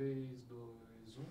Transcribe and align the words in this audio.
3, 0.00 0.16
2, 0.48 1.18
1. 1.18 1.24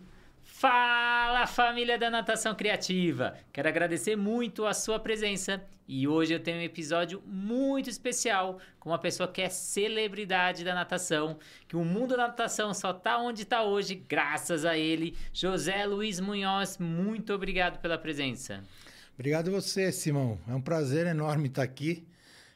Fala 0.43 1.47
família 1.47 1.97
da 1.97 2.07
Natação 2.07 2.53
Criativa! 2.53 3.35
Quero 3.51 3.67
agradecer 3.67 4.15
muito 4.15 4.67
a 4.67 4.75
sua 4.75 4.99
presença 4.99 5.59
e 5.87 6.07
hoje 6.07 6.35
eu 6.35 6.39
tenho 6.39 6.59
um 6.59 6.61
episódio 6.61 7.19
muito 7.25 7.89
especial 7.89 8.59
com 8.79 8.91
uma 8.91 8.99
pessoa 8.99 9.27
que 9.27 9.41
é 9.41 9.49
celebridade 9.49 10.63
da 10.63 10.75
natação, 10.75 11.39
que 11.67 11.75
o 11.75 11.83
mundo 11.83 12.15
da 12.15 12.27
natação 12.27 12.71
só 12.71 12.93
tá 12.93 13.17
onde 13.17 13.43
tá 13.43 13.63
hoje 13.63 13.95
graças 13.95 14.63
a 14.65 14.77
ele. 14.77 15.17
José 15.33 15.83
Luiz 15.87 16.19
Munhoz, 16.19 16.77
muito 16.77 17.33
obrigado 17.33 17.79
pela 17.79 17.97
presença. 17.97 18.63
Obrigado 19.15 19.47
a 19.47 19.51
você, 19.51 19.91
Simão. 19.91 20.37
É 20.47 20.53
um 20.53 20.61
prazer 20.61 21.07
enorme 21.07 21.47
estar 21.47 21.63
aqui. 21.63 22.05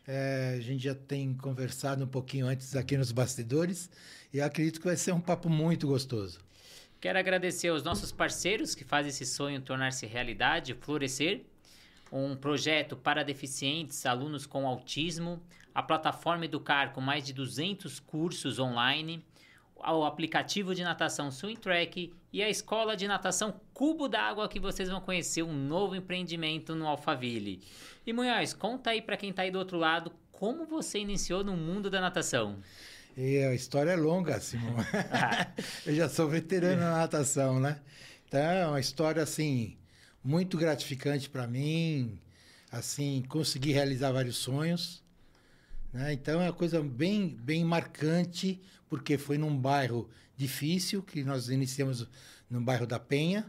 É, 0.07 0.57
a 0.57 0.61
gente 0.61 0.83
já 0.83 0.93
tem 0.93 1.33
conversado 1.33 2.03
um 2.03 2.07
pouquinho 2.07 2.45
antes 2.45 2.75
aqui 2.75 2.97
nos 2.97 3.11
bastidores 3.11 3.89
e 4.33 4.41
acredito 4.41 4.79
que 4.79 4.87
vai 4.87 4.97
ser 4.97 5.11
um 5.11 5.21
papo 5.21 5.47
muito 5.47 5.85
gostoso. 5.85 6.39
Quero 6.99 7.19
agradecer 7.19 7.67
aos 7.67 7.83
nossos 7.83 8.11
parceiros 8.11 8.73
que 8.73 8.83
fazem 8.83 9.09
esse 9.09 9.25
sonho 9.25 9.61
tornar-se 9.61 10.05
realidade, 10.05 10.73
Florescer, 10.73 11.41
um 12.11 12.35
projeto 12.35 12.95
para 12.95 13.23
deficientes, 13.23 14.05
alunos 14.05 14.45
com 14.45 14.67
autismo, 14.67 15.41
a 15.75 15.83
plataforma 15.83 16.45
Educar 16.45 16.93
com 16.93 17.01
mais 17.01 17.25
de 17.25 17.33
200 17.33 17.99
cursos 17.99 18.57
online, 18.57 19.23
o 19.75 20.05
aplicativo 20.05 20.73
de 20.73 20.83
natação 20.83 21.29
Swim 21.29 21.55
Track 21.55 22.13
e 22.31 22.41
a 22.41 22.49
escola 22.49 22.95
de 22.95 23.07
natação 23.07 23.59
Cubo 23.73 24.07
d'Água 24.07 24.47
que 24.47 24.59
vocês 24.59 24.89
vão 24.89 25.01
conhecer 25.01 25.43
um 25.43 25.53
novo 25.53 25.95
empreendimento 25.95 26.73
no 26.73 26.87
Alphaville. 26.87 27.61
E 28.05 28.13
Munhoz, 28.13 28.53
conta 28.53 28.91
aí 28.91 29.01
para 29.01 29.17
quem 29.17 29.31
está 29.31 29.41
aí 29.41 29.51
do 29.51 29.59
outro 29.59 29.77
lado 29.77 30.11
como 30.31 30.65
você 30.65 30.99
iniciou 30.99 31.43
no 31.43 31.55
mundo 31.55 31.89
da 31.89 31.99
natação. 31.99 32.59
E 33.15 33.43
a 33.43 33.53
história 33.53 33.91
é 33.91 33.95
longa, 33.95 34.39
Simão. 34.39 34.75
eu 35.85 35.95
já 35.95 36.09
sou 36.09 36.27
veterano 36.27 36.81
na 36.81 36.97
natação, 36.97 37.59
né? 37.59 37.79
Então, 38.27 38.41
é 38.41 38.67
uma 38.67 38.79
história, 38.79 39.21
assim, 39.21 39.77
muito 40.23 40.57
gratificante 40.57 41.29
para 41.29 41.45
mim. 41.45 42.19
Assim, 42.71 43.23
consegui 43.29 43.71
realizar 43.71 44.11
vários 44.11 44.37
sonhos. 44.37 45.03
Né? 45.93 46.13
Então, 46.13 46.41
é 46.41 46.45
uma 46.45 46.53
coisa 46.53 46.81
bem, 46.81 47.37
bem 47.39 47.63
marcante, 47.63 48.59
porque 48.89 49.15
foi 49.15 49.37
num 49.37 49.55
bairro 49.55 50.09
difícil, 50.35 51.03
que 51.03 51.23
nós 51.23 51.49
iniciamos 51.49 52.07
no 52.49 52.61
bairro 52.61 52.87
da 52.87 52.99
Penha. 52.99 53.45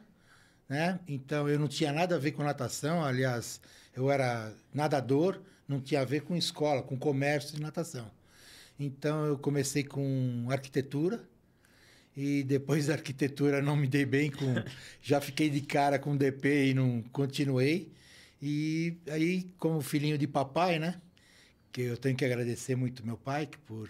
Né? 0.68 1.00
Então, 1.08 1.48
eu 1.48 1.58
não 1.58 1.68
tinha 1.68 1.90
nada 1.90 2.16
a 2.16 2.18
ver 2.18 2.32
com 2.32 2.42
natação. 2.42 3.02
Aliás, 3.02 3.62
eu 3.96 4.10
era 4.10 4.52
nadador, 4.74 5.40
não 5.66 5.80
tinha 5.80 6.02
a 6.02 6.04
ver 6.04 6.20
com 6.20 6.36
escola, 6.36 6.82
com 6.82 6.98
comércio 6.98 7.56
de 7.56 7.62
natação. 7.62 8.10
Então 8.78 9.24
eu 9.24 9.38
comecei 9.38 9.84
com 9.84 10.46
arquitetura 10.50 11.22
e 12.16 12.42
depois 12.42 12.86
da 12.88 12.94
arquitetura 12.94 13.62
não 13.62 13.76
me 13.76 13.86
dei 13.86 14.04
bem 14.04 14.30
com, 14.30 14.54
já 15.02 15.20
fiquei 15.20 15.50
de 15.50 15.60
cara 15.60 15.98
com 15.98 16.16
DP 16.16 16.70
e 16.70 16.74
não 16.74 17.02
continuei. 17.12 17.92
E 18.42 18.96
aí, 19.08 19.50
como 19.58 19.80
filhinho 19.80 20.18
de 20.18 20.26
papai, 20.26 20.78
né? 20.78 21.00
Que 21.72 21.82
eu 21.82 21.96
tenho 21.96 22.16
que 22.16 22.24
agradecer 22.24 22.76
muito 22.76 23.04
meu 23.04 23.16
pai 23.16 23.48
por 23.66 23.88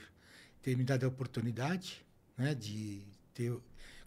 ter 0.62 0.76
me 0.76 0.84
dado 0.84 1.04
a 1.04 1.08
oportunidade, 1.08 2.04
né, 2.38 2.54
de 2.54 3.02
ter 3.34 3.52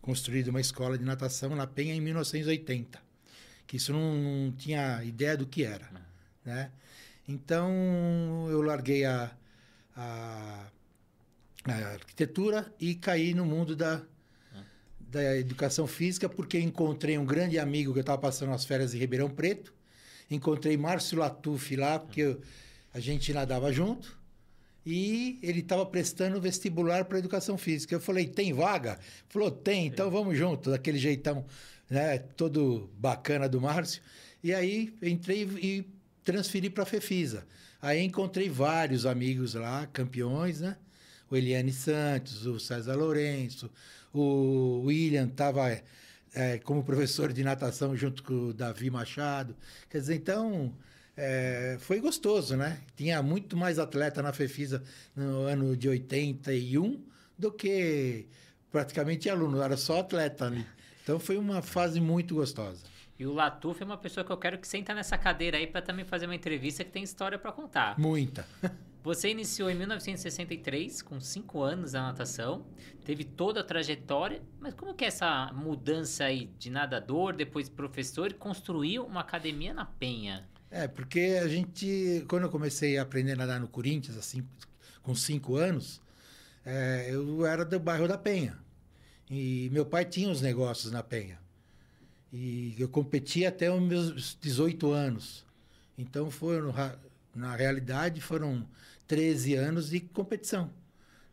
construído 0.01 0.47
uma 0.47 0.61
escola 0.61 0.97
de 0.97 1.03
natação 1.03 1.55
na 1.55 1.67
Penha 1.67 1.93
em 1.93 2.01
1980. 2.01 2.99
Que 3.67 3.77
isso 3.77 3.91
não, 3.91 4.15
não 4.15 4.51
tinha 4.51 5.03
ideia 5.03 5.35
do 5.35 5.45
que 5.45 5.63
era, 5.63 5.87
né? 6.45 6.71
Então 7.27 8.47
eu 8.49 8.61
larguei 8.61 9.03
a 9.03 9.35
a, 9.97 10.67
a 11.65 11.73
arquitetura 11.93 12.71
e 12.79 12.93
caí 12.93 13.33
no 13.33 13.45
mundo 13.45 13.75
da, 13.75 14.01
da 14.99 15.37
educação 15.37 15.87
física, 15.87 16.29
porque 16.29 16.59
encontrei 16.59 17.17
um 17.17 17.25
grande 17.25 17.57
amigo 17.57 17.91
que 17.91 17.99
eu 17.99 18.01
estava 18.01 18.21
passando 18.21 18.53
as 18.53 18.63
férias 18.63 18.93
em 18.93 18.99
Ribeirão 18.99 19.29
Preto. 19.29 19.73
Encontrei 20.29 20.77
Márcio 20.77 21.17
Latuf 21.17 21.75
lá, 21.75 21.97
porque 21.97 22.21
eu, 22.21 22.41
a 22.93 22.99
gente 22.99 23.33
nadava 23.33 23.71
junto. 23.71 24.17
E 24.85 25.37
ele 25.41 25.59
estava 25.59 25.85
prestando 25.85 26.39
vestibular 26.39 27.05
para 27.05 27.19
educação 27.19 27.57
física. 27.57 27.93
Eu 27.93 27.99
falei, 27.99 28.25
tem 28.25 28.53
vaga? 28.53 28.99
Falou, 29.27 29.51
tem, 29.51 29.87
então 29.87 30.09
vamos 30.09 30.37
junto, 30.37 30.71
daquele 30.71 30.97
jeitão 30.97 31.45
né, 31.89 32.19
todo 32.19 32.89
bacana 32.97 33.49
do 33.49 33.59
Márcio. 33.59 34.01
E 34.43 34.53
aí 34.53 34.93
entrei 35.01 35.43
e 35.61 35.85
transferi 36.27 36.69
para 36.69 36.83
a 36.83 36.85
Fefisa. 36.85 37.47
Aí 37.81 38.03
encontrei 38.03 38.49
vários 38.49 39.05
amigos 39.05 39.53
lá, 39.53 39.87
campeões, 39.87 40.59
né? 40.59 40.75
O 41.31 41.37
Eliane 41.37 41.71
Santos, 41.71 42.45
o 42.45 42.59
César 42.59 42.95
Lourenço, 42.95 43.71
o 44.13 44.81
William 44.85 45.27
estava 45.27 45.81
é, 46.33 46.57
como 46.59 46.83
professor 46.83 47.31
de 47.31 47.45
natação 47.45 47.95
junto 47.95 48.23
com 48.23 48.49
o 48.49 48.53
Davi 48.53 48.89
Machado. 48.89 49.55
Quer 49.89 49.99
dizer, 49.99 50.15
então 50.15 50.73
é, 51.15 51.77
foi 51.79 52.01
gostoso, 52.01 52.57
né? 52.57 52.81
Tinha 52.97 53.23
muito 53.23 53.55
mais 53.55 53.79
atleta 53.79 54.21
na 54.21 54.33
Fefisa 54.33 54.83
no 55.15 55.43
ano 55.43 55.77
de 55.77 55.87
81 55.87 57.01
do 57.37 57.53
que 57.53 58.25
praticamente 58.69 59.29
aluno, 59.29 59.61
era 59.61 59.77
só 59.77 60.01
atleta 60.01 60.47
ali. 60.47 60.65
Então 61.03 61.19
foi 61.21 61.37
uma 61.37 61.61
fase 61.61 62.01
muito 62.01 62.35
gostosa. 62.35 62.96
E 63.19 63.25
o 63.25 63.33
Latuf 63.33 63.81
é 63.81 63.85
uma 63.85 63.97
pessoa 63.97 64.23
que 64.23 64.31
eu 64.31 64.37
quero 64.37 64.57
que 64.59 64.67
senta 64.67 64.93
nessa 64.93 65.17
cadeira 65.17 65.57
aí 65.57 65.65
para 65.65 65.81
também 65.81 66.05
fazer 66.05 66.25
uma 66.25 66.35
entrevista 66.35 66.83
que 66.83 66.91
tem 66.91 67.03
história 67.03 67.37
para 67.39 67.51
contar. 67.51 67.97
Muita. 67.97 68.45
Você 69.03 69.29
iniciou 69.29 69.69
em 69.69 69.75
1963, 69.75 71.01
com 71.01 71.19
5 71.21 71.61
anos 71.61 71.93
na 71.93 72.03
natação, 72.03 72.65
teve 73.05 73.23
toda 73.23 73.61
a 73.61 73.63
trajetória, 73.63 74.41
mas 74.59 74.73
como 74.73 74.93
que 74.93 75.05
é 75.05 75.07
essa 75.07 75.49
mudança 75.53 76.25
aí 76.25 76.51
de 76.59 76.69
nadador, 76.69 77.33
depois 77.33 77.69
professor, 77.69 78.29
e 78.31 78.33
construiu 78.33 79.05
uma 79.05 79.21
academia 79.21 79.73
na 79.73 79.85
Penha? 79.85 80.45
É, 80.69 80.89
porque 80.89 81.39
a 81.41 81.47
gente, 81.47 82.25
quando 82.27 82.43
eu 82.43 82.49
comecei 82.49 82.97
a 82.97 83.03
aprender 83.03 83.31
a 83.31 83.35
nadar 83.37 83.61
no 83.61 83.67
Corinthians, 83.69 84.17
assim, 84.17 84.45
com 85.01 85.15
5 85.15 85.55
anos, 85.55 86.01
é, 86.65 87.07
eu 87.09 87.45
era 87.45 87.63
do 87.63 87.79
bairro 87.79 88.09
da 88.09 88.17
Penha. 88.17 88.59
E 89.29 89.69
meu 89.71 89.85
pai 89.85 90.03
tinha 90.03 90.29
os 90.29 90.41
negócios 90.41 90.91
na 90.91 91.01
Penha. 91.01 91.39
E 92.39 92.75
eu 92.77 92.87
competi 92.87 93.47
até 93.47 93.73
os 93.73 93.81
meus 93.81 94.37
18 94.39 94.91
anos. 94.91 95.43
Então, 95.97 96.29
foram, 96.29 96.71
na 97.33 97.55
realidade, 97.55 98.21
foram 98.21 98.63
13 99.07 99.55
anos 99.55 99.89
de 99.89 100.01
competição. 100.01 100.71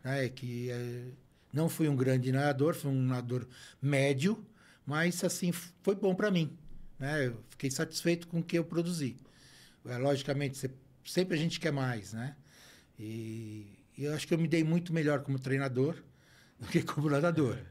Né? 0.03 0.31
Que 0.31 0.70
é, 0.70 1.04
não 1.53 1.69
fui 1.69 1.91
um 1.91 1.94
grande 1.94 2.32
nadador, 2.32 2.75
fui 2.75 2.91
um 2.91 3.03
nadador 3.03 3.47
médio, 3.82 4.42
mas, 4.87 5.22
assim, 5.22 5.53
foi 5.53 5.94
bom 5.94 6.15
para 6.15 6.31
mim. 6.31 6.56
Né? 6.98 7.26
Eu 7.26 7.38
fiquei 7.50 7.71
satisfeito 7.71 8.26
com 8.26 8.38
o 8.38 8.42
que 8.42 8.56
eu 8.56 8.65
produzi. 8.65 9.19
É, 9.84 9.98
logicamente, 9.98 10.59
sempre 11.04 11.34
a 11.36 11.38
gente 11.38 11.60
quer 11.60 11.71
mais, 11.71 12.15
né? 12.15 12.34
E, 12.98 13.66
e, 13.98 14.04
eu 14.04 14.15
acho 14.15 14.26
que 14.26 14.32
eu 14.32 14.38
me 14.38 14.48
dei 14.48 14.65
muito 14.65 14.91
melhor 14.91 15.21
como 15.22 15.38
treinador 15.38 16.03
do 16.59 16.66
que 16.66 16.82
como 16.82 17.10
nadador. 17.10 17.59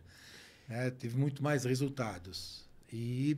É, 0.69 0.89
tive 0.89 1.17
muito 1.17 1.43
mais 1.43 1.65
resultados. 1.65 2.63
E 2.95 3.35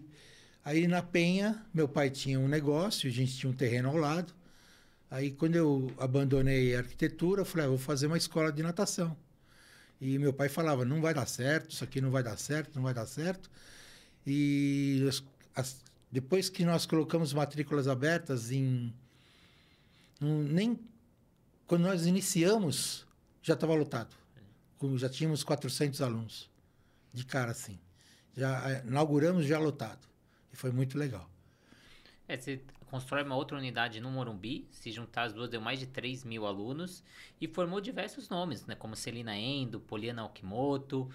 aí 0.66 0.86
na 0.86 1.02
Penha, 1.02 1.66
meu 1.74 1.88
pai 1.88 2.10
tinha 2.10 2.38
um 2.38 2.48
negócio, 2.48 3.10
a 3.10 3.12
gente 3.12 3.38
tinha 3.38 3.50
um 3.50 3.56
terreno 3.56 3.88
ao 3.88 3.96
lado. 3.96 4.34
Aí 5.10 5.32
quando 5.32 5.56
eu 5.56 5.90
abandonei 5.98 6.76
a 6.76 6.80
arquitetura, 6.80 7.42
eu 7.42 7.46
falei, 7.46 7.66
ah, 7.66 7.70
vou 7.70 7.78
fazer 7.78 8.08
uma 8.08 8.18
escola 8.18 8.52
de 8.52 8.62
natação. 8.62 9.16
E 10.02 10.20
meu 10.20 10.34
pai 10.34 10.50
falava, 10.50 10.84
não 10.84 11.00
vai 11.02 11.14
dar 11.14 11.26
certo, 11.26 11.72
isso 11.72 11.86
aqui 11.86 12.02
não 12.02 12.12
vai 12.12 12.22
dar 12.22 12.38
certo, 12.38 12.76
não 12.76 12.84
vai 12.84 12.94
dar 12.94 13.06
certo. 13.06 13.50
E 14.28 15.06
as, 15.08 15.24
as, 15.56 15.82
depois 16.12 16.50
que 16.50 16.66
nós 16.66 16.86
colocamos 16.86 17.32
matrículas 17.34 17.88
abertas 17.88 18.52
em... 18.52 18.94
Um, 20.22 20.44
nem 20.44 20.78
quando 21.66 21.84
nós 21.84 22.06
iniciamos, 22.06 23.06
já 23.42 23.54
estava 23.54 23.74
lotado. 23.74 24.14
Já 24.98 25.08
tínhamos 25.08 25.46
400 25.46 26.02
alunos. 26.02 26.50
De 27.14 27.26
cara, 27.26 27.52
assim 27.52 27.80
já 28.36 28.70
é, 28.70 28.84
inauguramos 28.86 29.46
já 29.46 29.58
lotado. 29.60 30.08
E 30.52 30.56
foi 30.56 30.72
muito 30.72 30.98
legal. 30.98 31.30
É, 32.28 32.38
você 32.38 32.62
constrói 32.90 33.24
uma 33.24 33.36
outra 33.36 33.58
unidade 33.58 34.00
no 34.00 34.10
Morumbi, 34.10 34.68
se 34.72 34.92
juntar 34.92 35.24
as 35.24 35.34
duas 35.34 35.50
deu 35.50 35.62
mais 35.62 35.80
de 35.80 35.86
3 35.86 36.24
mil 36.24 36.46
alunos 36.46 37.04
e 37.40 37.48
formou 37.48 37.82
diversos 37.82 38.30
nomes, 38.30 38.66
né, 38.66 38.76
como 38.76 38.96
Celina 38.96 39.36
Endo, 39.38 39.80
Poliana 39.80 40.26
Okimoto. 40.26 41.10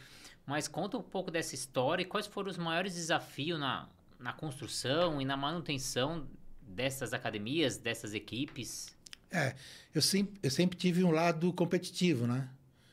Mas 0.46 0.68
conta 0.68 0.98
um 0.98 1.02
pouco 1.02 1.30
dessa 1.30 1.54
história 1.54 2.02
e 2.02 2.06
quais 2.06 2.26
foram 2.26 2.50
os 2.50 2.58
maiores 2.58 2.94
desafios 2.94 3.58
na, 3.58 3.88
na 4.18 4.32
construção 4.32 5.20
e 5.20 5.24
na 5.24 5.36
manutenção 5.36 6.26
dessas 6.62 7.12
academias, 7.12 7.76
dessas 7.76 8.14
equipes? 8.14 8.96
É, 9.30 9.54
eu 9.94 10.02
sempre, 10.02 10.38
eu 10.42 10.50
sempre 10.50 10.76
tive 10.76 11.04
um 11.04 11.10
lado 11.10 11.52
competitivo, 11.52 12.26
né? 12.26 12.48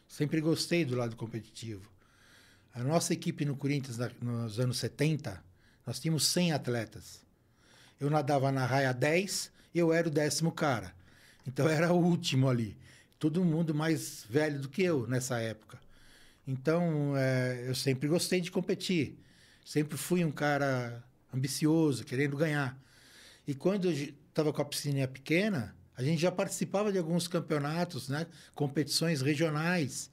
Sempre 0.08 0.40
gostei 0.40 0.86
do 0.86 0.96
lado 0.96 1.16
competitivo. 1.16 1.90
A 2.78 2.84
nossa 2.84 3.12
equipe 3.12 3.44
no 3.44 3.56
Corinthians, 3.56 3.98
nos 4.22 4.60
anos 4.60 4.78
70, 4.78 5.44
nós 5.84 6.00
tínhamos 6.00 6.28
100 6.28 6.52
atletas. 6.52 7.22
Eu 8.00 8.08
nadava 8.08 8.52
na 8.52 8.68
raia 8.68 8.94
10 8.94 9.52
e 9.74 9.80
eu 9.80 9.92
era 9.92 10.08
o 10.08 10.12
décimo 10.12 10.52
cara. 10.52 10.94
Então 11.48 11.66
eu 11.66 11.72
era 11.72 11.92
o 11.92 11.98
último 11.98 12.48
ali. 12.48 12.78
Todo 13.18 13.44
mundo 13.44 13.74
mais 13.74 14.28
velho 14.30 14.60
do 14.60 14.70
que 14.70 14.84
eu 14.84 15.08
nessa 15.08 15.40
época. 15.40 15.80
Então, 16.48 17.18
é, 17.18 17.66
eu 17.68 17.74
sempre 17.74 18.08
gostei 18.08 18.42
de 18.42 18.52
competir. 18.52 19.18
Sempre 19.66 19.98
fui 19.98 20.24
um 20.24 20.32
cara 20.32 21.04
ambicioso, 21.34 22.06
querendo 22.06 22.38
ganhar. 22.38 22.80
E 23.48 23.56
quando 23.56 23.90
estava 23.90 24.54
com 24.54 24.62
a 24.62 24.66
piscina 24.66 25.08
pequena, 25.08 25.76
a 25.96 26.04
gente 26.04 26.22
já 26.22 26.32
participava 26.32 26.92
de 26.92 27.00
alguns 27.00 27.28
campeonatos, 27.28 28.08
né? 28.08 28.28
competições 28.54 29.24
regionais, 29.24 30.12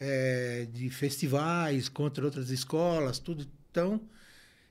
é, 0.00 0.66
de 0.72 0.90
festivais 0.90 1.88
contra 1.88 2.24
outras 2.24 2.50
escolas, 2.50 3.18
tudo. 3.18 3.46
Então, 3.70 4.00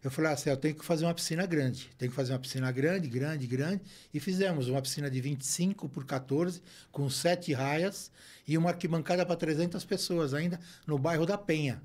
eu 0.03 0.09
falei 0.09 0.31
assim, 0.31 0.49
eu 0.49 0.57
tenho 0.57 0.75
que 0.75 0.83
fazer 0.83 1.05
uma 1.05 1.13
piscina 1.13 1.45
grande. 1.45 1.89
Tenho 1.97 2.09
que 2.09 2.15
fazer 2.15 2.33
uma 2.33 2.39
piscina 2.39 2.71
grande, 2.71 3.07
grande, 3.07 3.45
grande. 3.45 3.83
E 4.13 4.19
fizemos 4.19 4.67
uma 4.67 4.81
piscina 4.81 5.09
de 5.09 5.21
25 5.21 5.87
por 5.87 6.05
14, 6.05 6.61
com 6.91 7.09
sete 7.09 7.53
raias 7.53 8.11
e 8.47 8.57
uma 8.57 8.71
arquibancada 8.71 9.25
para 9.25 9.35
300 9.35 9.85
pessoas 9.85 10.33
ainda, 10.33 10.59
no 10.87 10.97
bairro 10.97 11.25
da 11.25 11.37
Penha. 11.37 11.81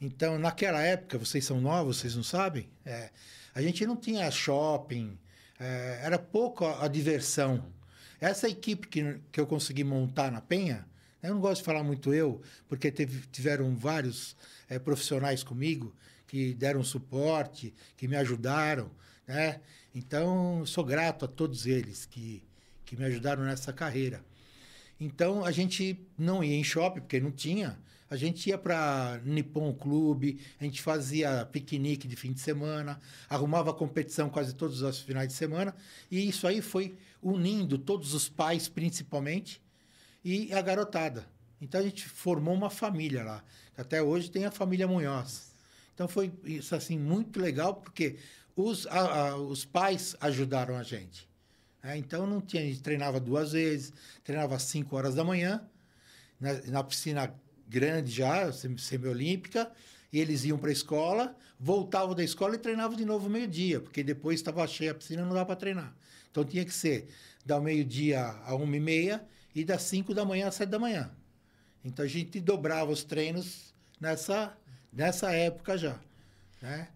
Então, 0.00 0.38
naquela 0.38 0.80
época, 0.82 1.18
vocês 1.18 1.44
são 1.44 1.60
novos, 1.60 1.98
vocês 1.98 2.16
não 2.16 2.22
sabem, 2.22 2.68
é, 2.84 3.10
a 3.54 3.60
gente 3.60 3.86
não 3.86 3.96
tinha 3.96 4.30
shopping, 4.30 5.18
é, 5.58 6.00
era 6.02 6.18
pouco 6.18 6.64
a, 6.64 6.84
a, 6.84 6.88
diversão. 6.88 7.64
Essa 8.18 8.48
equipe 8.48 8.88
que, 8.88 9.20
que 9.30 9.38
eu 9.38 9.46
consegui 9.46 9.84
montar 9.84 10.32
na 10.32 10.40
Penha, 10.40 10.86
eu 11.22 11.34
não 11.34 11.40
gosto 11.40 11.60
de 11.60 11.66
falar 11.66 11.82
muito 11.82 12.14
eu, 12.14 12.40
porque 12.68 12.90
teve, 12.90 13.26
tiveram 13.28 13.74
vários 13.76 14.36
é, 14.68 14.78
profissionais 14.78 15.42
comigo 15.42 15.94
que 16.26 16.54
deram 16.54 16.82
suporte, 16.82 17.74
que 17.96 18.06
me 18.06 18.16
ajudaram, 18.16 18.90
né? 19.26 19.60
Então, 19.94 20.64
sou 20.64 20.84
grato 20.84 21.24
a 21.24 21.28
todos 21.28 21.66
eles 21.66 22.06
que, 22.06 22.42
que 22.84 22.96
me 22.96 23.04
ajudaram 23.04 23.42
nessa 23.42 23.72
carreira. 23.72 24.24
Então, 25.00 25.44
a 25.44 25.50
gente 25.50 25.98
não 26.16 26.44
ia 26.44 26.54
em 26.54 26.62
shopping, 26.62 27.00
porque 27.00 27.18
não 27.18 27.32
tinha. 27.32 27.78
A 28.08 28.16
gente 28.16 28.48
ia 28.48 28.58
para 28.58 29.20
Nippon 29.24 29.72
Clube, 29.72 30.40
a 30.60 30.64
gente 30.64 30.82
fazia 30.82 31.46
piquenique 31.46 32.08
de 32.08 32.16
fim 32.16 32.32
de 32.32 32.40
semana, 32.40 33.00
arrumava 33.28 33.72
competição 33.72 34.28
quase 34.28 34.54
todos 34.54 34.82
os 34.82 35.00
finais 35.00 35.28
de 35.28 35.34
semana, 35.34 35.74
e 36.10 36.28
isso 36.28 36.46
aí 36.46 36.60
foi 36.60 36.96
unindo 37.22 37.78
todos 37.78 38.12
os 38.12 38.28
pais, 38.28 38.68
principalmente, 38.68 39.62
e 40.24 40.52
a 40.52 40.60
garotada. 40.60 41.26
Então 41.60 41.80
a 41.80 41.84
gente 41.84 42.08
formou 42.08 42.54
uma 42.54 42.70
família 42.70 43.22
lá. 43.22 43.44
Até 43.76 44.02
hoje 44.02 44.30
tem 44.30 44.44
a 44.44 44.50
família 44.50 44.88
Munhoz. 44.88 45.52
Então 45.94 46.08
foi 46.08 46.32
isso 46.44 46.74
assim 46.74 46.98
muito 46.98 47.38
legal 47.40 47.74
porque 47.74 48.16
os, 48.56 48.86
a, 48.86 49.28
a, 49.28 49.36
os 49.36 49.64
pais 49.64 50.16
ajudaram 50.20 50.76
a 50.76 50.82
gente. 50.82 51.28
É, 51.82 51.96
então 51.96 52.26
não 52.26 52.40
tinha, 52.40 52.62
a 52.62 52.66
gente 52.66 52.82
treinava 52.82 53.18
duas 53.18 53.52
vezes, 53.52 53.92
treinava 54.22 54.56
às 54.56 54.62
5 54.64 54.94
horas 54.94 55.14
da 55.14 55.24
manhã, 55.24 55.62
na, 56.38 56.52
na 56.66 56.84
piscina 56.84 57.34
grande 57.66 58.10
já, 58.10 58.50
semiolímpica, 58.52 59.70
e 60.12 60.18
eles 60.18 60.44
iam 60.44 60.58
para 60.58 60.70
a 60.70 60.72
escola, 60.72 61.36
voltavam 61.58 62.14
da 62.14 62.24
escola 62.24 62.54
e 62.54 62.58
treinavam 62.58 62.96
de 62.96 63.04
novo 63.04 63.30
meio-dia, 63.30 63.80
porque 63.80 64.02
depois 64.02 64.40
estava 64.40 64.66
cheia 64.66 64.90
a 64.90 64.94
piscina, 64.94 65.22
não 65.24 65.32
dava 65.32 65.46
para 65.46 65.56
treinar. 65.56 65.94
Então 66.30 66.44
tinha 66.44 66.64
que 66.64 66.74
ser 66.74 67.08
da 67.44 67.60
meio-dia 67.60 68.20
a 68.44 68.54
uma 68.54 68.76
e 68.76 68.80
meia 68.80 69.24
e 69.54 69.64
das 69.64 69.82
5 69.82 70.14
da 70.14 70.24
manhã 70.24 70.48
às 70.48 70.54
7 70.54 70.68
da 70.68 70.78
manhã. 70.78 71.10
Então 71.84 72.04
a 72.04 72.08
gente 72.08 72.40
dobrava 72.40 72.90
os 72.90 73.04
treinos 73.04 73.74
nessa, 74.00 74.56
nessa 74.92 75.32
época 75.32 75.76
já. 75.76 75.98
Né? 76.60 76.88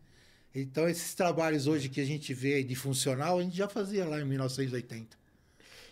Então 0.54 0.88
esses 0.88 1.14
trabalhos 1.14 1.66
hoje 1.66 1.88
que 1.88 2.00
a 2.00 2.04
gente 2.04 2.32
vê 2.32 2.62
de 2.62 2.74
funcional, 2.74 3.38
a 3.38 3.42
gente 3.42 3.56
já 3.56 3.68
fazia 3.68 4.04
lá 4.04 4.20
em 4.20 4.24
1980. 4.24 5.16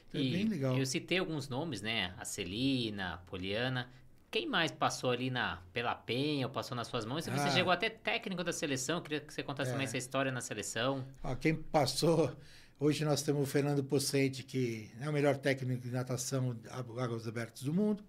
Então, 0.08 0.20
é 0.20 0.24
bem 0.24 0.46
legal. 0.46 0.78
Eu 0.78 0.84
citei 0.84 1.18
alguns 1.18 1.48
nomes, 1.48 1.80
né? 1.80 2.14
A 2.18 2.24
Celina, 2.24 3.14
a 3.14 3.16
Poliana. 3.18 3.88
Quem 4.30 4.46
mais 4.46 4.70
passou 4.70 5.10
ali 5.10 5.30
na, 5.30 5.58
pela 5.72 5.94
Penha 5.94 6.46
ou 6.46 6.52
passou 6.52 6.74
nas 6.74 6.86
suas 6.86 7.04
mãos? 7.04 7.24
Você 7.24 7.30
ah, 7.30 7.50
chegou 7.50 7.72
até 7.72 7.90
técnico 7.90 8.42
da 8.42 8.52
seleção, 8.52 9.00
queria 9.02 9.20
que 9.20 9.32
você 9.32 9.42
contasse 9.42 9.70
é. 9.70 9.72
também 9.72 9.84
essa 9.84 9.98
história 9.98 10.32
na 10.32 10.40
seleção. 10.40 11.06
Ó, 11.22 11.34
quem 11.34 11.54
passou, 11.54 12.34
hoje 12.78 13.04
nós 13.04 13.22
temos 13.22 13.42
o 13.42 13.46
Fernando 13.46 13.82
Pocente, 13.82 14.42
que 14.42 14.90
é 15.00 15.08
o 15.08 15.12
melhor 15.12 15.36
técnico 15.36 15.82
de 15.82 15.90
natação 15.90 16.56
águas 16.70 17.26
abertas 17.26 17.62
do 17.62 17.72
mundo, 17.72 18.04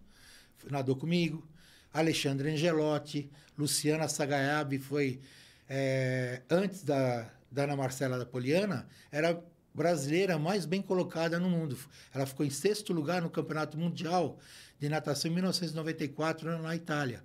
nadou 0.69 0.95
comigo. 0.95 1.47
Alexandre 1.93 2.49
Angelotti, 2.49 3.29
Luciana 3.57 4.07
Sagayab 4.07 4.77
foi, 4.79 5.21
é, 5.69 6.41
antes 6.49 6.83
da, 6.83 7.29
da 7.51 7.65
Ana 7.65 7.75
Marcela 7.75 8.17
da 8.17 8.25
Poliana, 8.25 8.87
era 9.11 9.39
brasileira 9.73 10.39
mais 10.39 10.65
bem 10.65 10.81
colocada 10.81 11.39
no 11.39 11.49
mundo. 11.49 11.77
Ela 12.13 12.25
ficou 12.25 12.45
em 12.45 12.49
sexto 12.49 12.93
lugar 12.93 13.21
no 13.21 13.29
Campeonato 13.29 13.77
Mundial 13.77 14.39
de 14.79 14.89
natação 14.89 15.29
em 15.29 15.33
1994 15.35 16.61
na 16.61 16.75
Itália, 16.75 17.23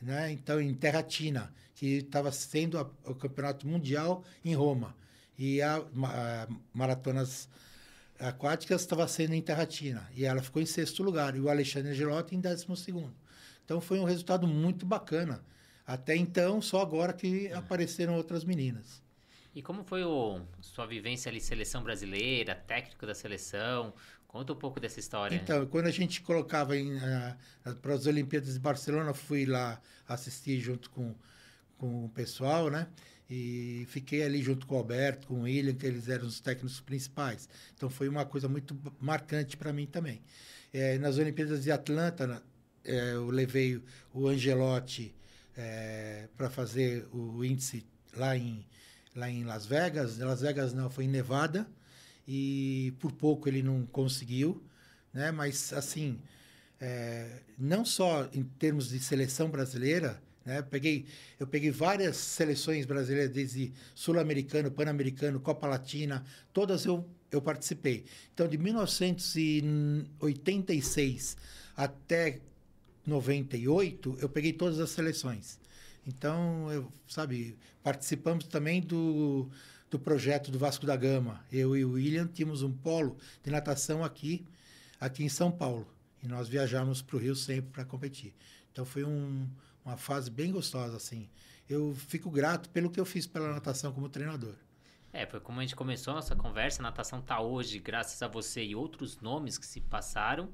né? 0.00 0.30
Então 0.32 0.60
em 0.60 0.72
Terratina, 0.74 1.52
que 1.74 1.98
estava 1.98 2.30
sendo 2.32 2.78
a, 2.78 2.82
o 3.04 3.14
campeonato 3.14 3.66
mundial 3.66 4.24
em 4.44 4.54
Roma 4.54 4.94
e 5.38 5.60
a, 5.60 5.76
a 5.76 6.48
maratonas 6.72 7.48
aquáticas 8.18 8.80
estava 8.80 9.06
sendo 9.08 9.34
em 9.34 9.42
Terratina 9.42 10.08
e 10.14 10.24
ela 10.24 10.42
ficou 10.42 10.62
em 10.62 10.66
sexto 10.66 11.02
lugar 11.02 11.34
e 11.36 11.40
o 11.40 11.48
Alexandre 11.48 11.94
Gelotti 11.94 12.34
em 12.34 12.40
décimo 12.40 12.76
segundo. 12.76 13.14
Então 13.64 13.80
foi 13.80 13.98
um 13.98 14.04
resultado 14.04 14.46
muito 14.46 14.86
bacana. 14.86 15.44
Até 15.86 16.16
então, 16.16 16.62
só 16.62 16.80
agora 16.80 17.12
que 17.12 17.52
apareceram 17.52 18.14
outras 18.14 18.44
meninas. 18.44 19.02
E 19.54 19.62
como 19.62 19.84
foi 19.84 20.02
o, 20.02 20.40
sua 20.60 20.86
vivência 20.86 21.30
ali, 21.30 21.40
seleção 21.40 21.82
brasileira, 21.82 22.54
técnico 22.54 23.06
da 23.06 23.14
seleção? 23.14 23.92
Conta 24.26 24.52
um 24.52 24.56
pouco 24.56 24.80
dessa 24.80 24.98
história. 24.98 25.36
Então, 25.36 25.64
quando 25.66 25.86
a 25.86 25.92
gente 25.92 26.20
colocava 26.22 26.76
em, 26.76 26.96
uh, 26.96 27.74
para 27.80 27.94
as 27.94 28.06
Olimpíadas 28.06 28.54
de 28.54 28.58
Barcelona, 28.58 29.14
fui 29.14 29.46
lá 29.46 29.80
assistir 30.08 30.58
junto 30.58 30.90
com, 30.90 31.14
com 31.78 32.06
o 32.06 32.08
pessoal, 32.08 32.68
né? 32.68 32.88
E 33.28 33.86
fiquei 33.88 34.22
ali 34.22 34.42
junto 34.42 34.66
com 34.66 34.74
o 34.74 34.78
Alberto, 34.78 35.26
com 35.28 35.34
o 35.34 35.42
William, 35.42 35.74
que 35.74 35.86
eles 35.86 36.08
eram 36.08 36.26
os 36.26 36.40
técnicos 36.40 36.80
principais. 36.80 37.48
Então, 37.74 37.88
foi 37.88 38.08
uma 38.08 38.24
coisa 38.24 38.48
muito 38.48 38.76
marcante 39.00 39.56
para 39.56 39.72
mim 39.72 39.86
também. 39.86 40.22
É, 40.72 40.98
nas 40.98 41.16
Olimpíadas 41.18 41.62
de 41.62 41.70
Atlanta, 41.70 42.42
é, 42.84 43.14
eu 43.14 43.30
levei 43.30 43.82
o 44.12 44.28
Angelotti 44.28 45.14
é, 45.56 46.28
para 46.36 46.50
fazer 46.50 47.06
o 47.12 47.44
índice 47.44 47.84
lá 48.16 48.36
em, 48.36 48.66
lá 49.14 49.30
em 49.30 49.44
Las 49.44 49.66
Vegas. 49.66 50.18
Las 50.18 50.40
Vegas 50.40 50.74
não, 50.74 50.90
foi 50.90 51.04
em 51.04 51.08
Nevada 51.08 51.66
e 52.26 52.92
por 52.98 53.12
pouco 53.12 53.48
ele 53.48 53.62
não 53.62 53.86
conseguiu, 53.86 54.62
né? 55.12 55.30
Mas 55.30 55.72
assim, 55.72 56.18
é, 56.80 57.40
não 57.58 57.84
só 57.84 58.28
em 58.32 58.42
termos 58.42 58.88
de 58.88 58.98
seleção 58.98 59.48
brasileira, 59.48 60.20
né? 60.44 60.60
Peguei, 60.62 61.06
eu 61.38 61.46
peguei 61.46 61.70
várias 61.70 62.16
seleções 62.16 62.84
brasileiras, 62.86 63.32
desde 63.32 63.72
sul-americano, 63.94 64.70
pan-americano, 64.70 65.38
Copa 65.40 65.66
Latina, 65.66 66.24
todas 66.52 66.84
eu 66.84 67.08
eu 67.30 67.40
participei. 67.42 68.04
Então, 68.32 68.46
de 68.46 68.56
1986 68.56 71.36
até 71.76 72.40
98, 73.04 74.18
eu 74.20 74.28
peguei 74.28 74.52
todas 74.52 74.78
as 74.78 74.90
seleções. 74.90 75.58
Então, 76.06 76.70
eu, 76.70 76.88
sabe, 77.08 77.58
participamos 77.82 78.46
também 78.46 78.80
do 78.80 79.50
do 79.94 79.98
projeto 79.98 80.50
do 80.50 80.58
Vasco 80.58 80.84
da 80.84 80.96
Gama. 80.96 81.40
Eu 81.52 81.76
e 81.76 81.84
o 81.84 81.92
William 81.92 82.26
tínhamos 82.26 82.62
um 82.62 82.72
polo 82.72 83.16
de 83.44 83.50
natação 83.50 84.02
aqui, 84.02 84.44
aqui 84.98 85.22
em 85.22 85.28
São 85.28 85.52
Paulo. 85.52 85.86
E 86.20 86.26
nós 86.26 86.48
viajamos 86.48 87.00
para 87.00 87.14
o 87.14 87.18
Rio 87.20 87.36
sempre 87.36 87.70
para 87.70 87.84
competir. 87.84 88.34
Então 88.72 88.84
foi 88.84 89.04
um, 89.04 89.48
uma 89.84 89.96
fase 89.96 90.30
bem 90.30 90.50
gostosa, 90.50 90.96
assim. 90.96 91.28
Eu 91.68 91.94
fico 91.94 92.30
grato 92.30 92.68
pelo 92.70 92.90
que 92.90 92.98
eu 92.98 93.04
fiz 93.04 93.26
pela 93.26 93.52
natação 93.52 93.92
como 93.92 94.08
treinador. 94.08 94.54
É, 95.12 95.26
foi 95.26 95.38
como 95.40 95.60
a 95.60 95.62
gente 95.62 95.76
começou 95.76 96.12
a 96.12 96.16
nossa 96.16 96.34
conversa. 96.34 96.82
A 96.82 96.84
natação 96.84 97.20
está 97.20 97.40
hoje 97.40 97.78
graças 97.78 98.20
a 98.22 98.28
você 98.28 98.64
e 98.64 98.74
outros 98.74 99.20
nomes 99.20 99.56
que 99.56 99.66
se 99.66 99.80
passaram. 99.80 100.50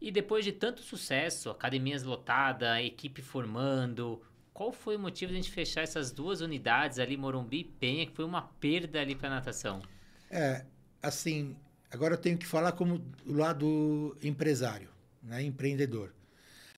E 0.00 0.10
depois 0.10 0.44
de 0.44 0.52
tanto 0.52 0.82
sucesso, 0.82 1.50
academias 1.50 2.02
lotadas, 2.02 2.84
equipe 2.84 3.22
formando, 3.22 4.20
qual 4.52 4.72
foi 4.72 4.96
o 4.96 4.98
motivo 4.98 5.32
de 5.32 5.38
a 5.38 5.42
gente 5.42 5.52
fechar 5.52 5.82
essas 5.82 6.10
duas 6.10 6.40
unidades 6.40 6.98
ali, 6.98 7.16
Morumbi 7.16 7.60
e 7.60 7.64
Penha, 7.64 8.06
que 8.06 8.12
foi 8.12 8.24
uma 8.24 8.42
perda 8.42 9.00
ali 9.00 9.14
para 9.14 9.28
a 9.28 9.34
natação? 9.36 9.82
É, 10.30 10.64
assim, 11.02 11.56
agora 11.90 12.14
eu 12.14 12.18
tenho 12.18 12.36
que 12.36 12.46
falar 12.46 12.72
como 12.72 12.98
do 12.98 13.34
lado 13.34 14.16
empresário, 14.22 14.90
né, 15.22 15.42
empreendedor. 15.42 16.14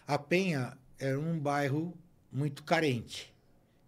A 0.06 0.18
Penha 0.18 0.76
era 0.98 1.18
um 1.18 1.38
bairro 1.38 1.96
muito 2.30 2.62
carente. 2.62 3.32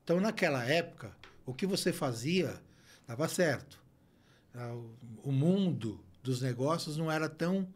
Então, 0.04 0.20
naquela 0.20 0.64
época, 0.64 1.14
o 1.44 1.52
que 1.52 1.66
você 1.66 1.92
fazia 1.92 2.60
dava 3.06 3.28
certo. 3.28 3.80
Ah, 4.54 4.74
o 5.22 5.32
mundo 5.32 6.00
dos 6.22 6.40
negócios 6.40 6.96
não 6.96 7.10
era 7.10 7.28
tão 7.28 7.68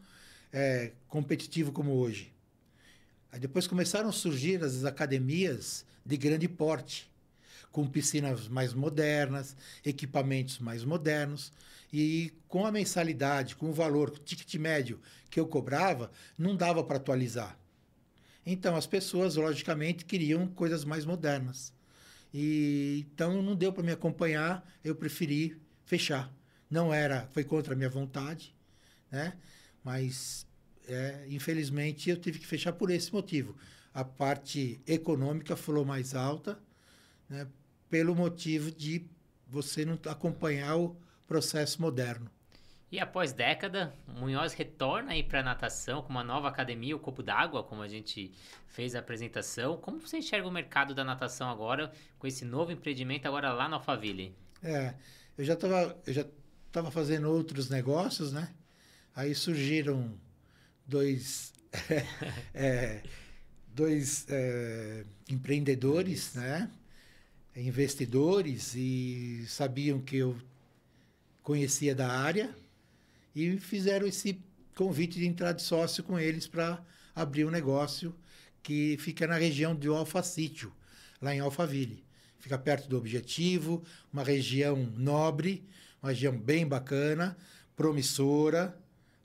é, 0.52 0.92
competitivo 1.08 1.72
como 1.72 1.92
hoje. 1.92 2.32
Aí 3.32 3.40
depois 3.40 3.66
começaram 3.66 4.08
a 4.08 4.12
surgir 4.12 4.62
as 4.62 4.84
academias 4.84 5.84
de 6.06 6.16
grande 6.16 6.48
porte, 6.48 7.10
com 7.72 7.84
piscinas 7.86 8.46
mais 8.46 8.72
modernas, 8.72 9.56
equipamentos 9.84 10.60
mais 10.60 10.84
modernos. 10.84 11.52
E 11.92 12.32
com 12.48 12.64
a 12.64 12.72
mensalidade, 12.72 13.56
com 13.56 13.70
o 13.70 13.72
valor, 13.72 14.10
o 14.10 14.18
ticket 14.18 14.54
médio 14.54 15.00
que 15.30 15.40
eu 15.40 15.46
cobrava, 15.46 16.12
não 16.38 16.54
dava 16.54 16.84
para 16.84 16.96
atualizar. 16.96 17.58
Então, 18.46 18.76
as 18.76 18.86
pessoas, 18.86 19.36
logicamente, 19.36 20.04
queriam 20.04 20.46
coisas 20.46 20.84
mais 20.84 21.04
modernas. 21.04 21.72
E, 22.32 23.06
então, 23.12 23.42
não 23.42 23.54
deu 23.54 23.72
para 23.72 23.82
me 23.82 23.92
acompanhar, 23.92 24.68
eu 24.82 24.94
preferi 24.94 25.60
fechar. 25.84 26.32
Não 26.68 26.92
era, 26.92 27.28
foi 27.32 27.44
contra 27.44 27.74
a 27.74 27.76
minha 27.76 27.88
vontade, 27.88 28.54
né? 29.10 29.34
Mas, 29.82 30.46
é, 30.86 31.26
infelizmente, 31.28 32.10
eu 32.10 32.16
tive 32.16 32.38
que 32.38 32.46
fechar 32.46 32.72
por 32.72 32.90
esse 32.90 33.12
motivo. 33.12 33.56
A 33.92 34.04
parte 34.04 34.80
econômica 34.86 35.56
falou 35.56 35.84
mais 35.84 36.14
alta, 36.14 36.58
né? 37.28 37.46
Pelo 37.88 38.14
motivo 38.14 38.72
de 38.72 39.06
você 39.46 39.84
não 39.84 39.98
acompanhar 40.08 40.76
o 40.76 40.96
processo 41.26 41.80
moderno. 41.80 42.28
E 42.94 43.00
após 43.00 43.32
década, 43.32 43.92
Munhoz 44.06 44.52
retorna 44.52 45.14
aí 45.14 45.24
para 45.24 45.40
a 45.40 45.42
natação 45.42 46.00
com 46.00 46.10
uma 46.10 46.22
nova 46.22 46.46
academia, 46.46 46.94
o 46.94 46.98
Copo 47.00 47.24
d'Água, 47.24 47.64
como 47.64 47.82
a 47.82 47.88
gente 47.88 48.30
fez 48.68 48.94
a 48.94 49.00
apresentação. 49.00 49.76
Como 49.78 49.98
você 49.98 50.18
enxerga 50.18 50.46
o 50.46 50.50
mercado 50.52 50.94
da 50.94 51.02
natação 51.02 51.50
agora, 51.50 51.92
com 52.20 52.28
esse 52.28 52.44
novo 52.44 52.70
empreendimento 52.70 53.26
agora 53.26 53.52
lá 53.52 53.68
no 53.68 53.74
Alphaville? 53.74 54.32
É, 54.62 54.94
eu 55.36 55.44
já 55.44 55.54
estava 55.54 56.00
já 56.06 56.24
tava 56.70 56.88
fazendo 56.92 57.28
outros 57.28 57.68
negócios, 57.68 58.32
né? 58.32 58.54
Aí 59.16 59.34
surgiram 59.34 60.16
dois, 60.86 61.52
é, 62.54 63.02
dois 63.74 64.24
é, 64.28 65.04
empreendedores, 65.28 66.34
né? 66.34 66.70
Investidores 67.56 68.76
e 68.76 69.44
sabiam 69.48 70.00
que 70.00 70.18
eu 70.18 70.36
conhecia 71.42 71.92
da 71.92 72.08
área 72.08 72.54
e 73.34 73.58
fizeram 73.58 74.06
esse 74.06 74.40
convite 74.74 75.18
de 75.18 75.26
entrar 75.26 75.52
de 75.52 75.62
sócio 75.62 76.02
com 76.02 76.18
eles 76.18 76.46
para 76.46 76.84
abrir 77.14 77.44
um 77.44 77.50
negócio 77.50 78.14
que 78.62 78.96
fica 78.98 79.26
na 79.26 79.36
região 79.36 79.74
de 79.74 79.88
Alfa 79.88 80.22
Sítio, 80.22 80.72
lá 81.20 81.34
em 81.34 81.40
Alphaville. 81.40 82.04
Fica 82.38 82.58
perto 82.58 82.88
do 82.88 82.96
objetivo, 82.96 83.82
uma 84.12 84.22
região 84.22 84.76
nobre, 84.96 85.66
uma 86.02 86.10
região 86.10 86.36
bem 86.36 86.66
bacana, 86.66 87.36
promissora 87.76 88.78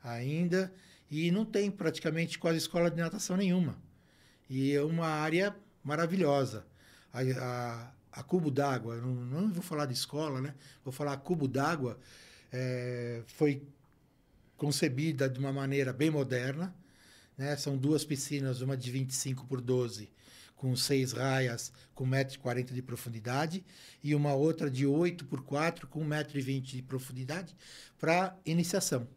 ainda, 0.04 0.74
e 1.10 1.32
não 1.32 1.46
tem 1.46 1.70
praticamente 1.70 2.38
quase 2.38 2.58
escola 2.58 2.90
de 2.90 2.98
natação 2.98 3.36
nenhuma. 3.36 3.78
E 4.50 4.74
é 4.74 4.82
uma 4.82 5.08
área 5.08 5.56
maravilhosa. 5.84 6.66
A, 7.12 7.22
a, 7.22 7.92
a 8.12 8.24
cubo 8.24 8.52
d'água, 8.52 8.98
não, 8.98 9.14
não, 9.14 9.52
vou 9.52 9.64
falar 9.64 9.86
de 9.86 9.94
escola, 9.94 10.42
né? 10.42 10.56
Vou 10.84 10.92
falar 10.92 11.18
cubo 11.18 11.48
d'água, 11.48 12.00
é, 12.52 13.24
foi 13.28 13.64
concebida 14.60 15.30
de 15.30 15.40
uma 15.40 15.54
maneira 15.54 15.92
bem 15.92 16.12
moderna. 16.12 16.76
Né? 17.36 17.56
São 17.56 17.78
duas 17.78 18.04
piscinas, 18.04 18.62
uma 18.62 18.76
de 18.78 18.92
25 18.92 19.48
por 19.48 19.62
12, 19.62 20.12
com 20.56 20.76
seis 20.76 21.14
raias, 21.14 21.72
com 21.96 22.06
1,40m 22.06 22.74
de 22.74 22.82
profundidade, 22.82 23.66
e 24.04 24.14
uma 24.14 24.34
outra 24.34 24.70
de 24.70 24.86
8 24.86 25.26
por 25.26 25.42
4, 25.44 25.88
com 25.88 26.06
1,20m 26.06 26.62
de 26.62 26.82
profundidade, 26.82 27.56
para 27.98 28.38
iniciação. 28.46 29.08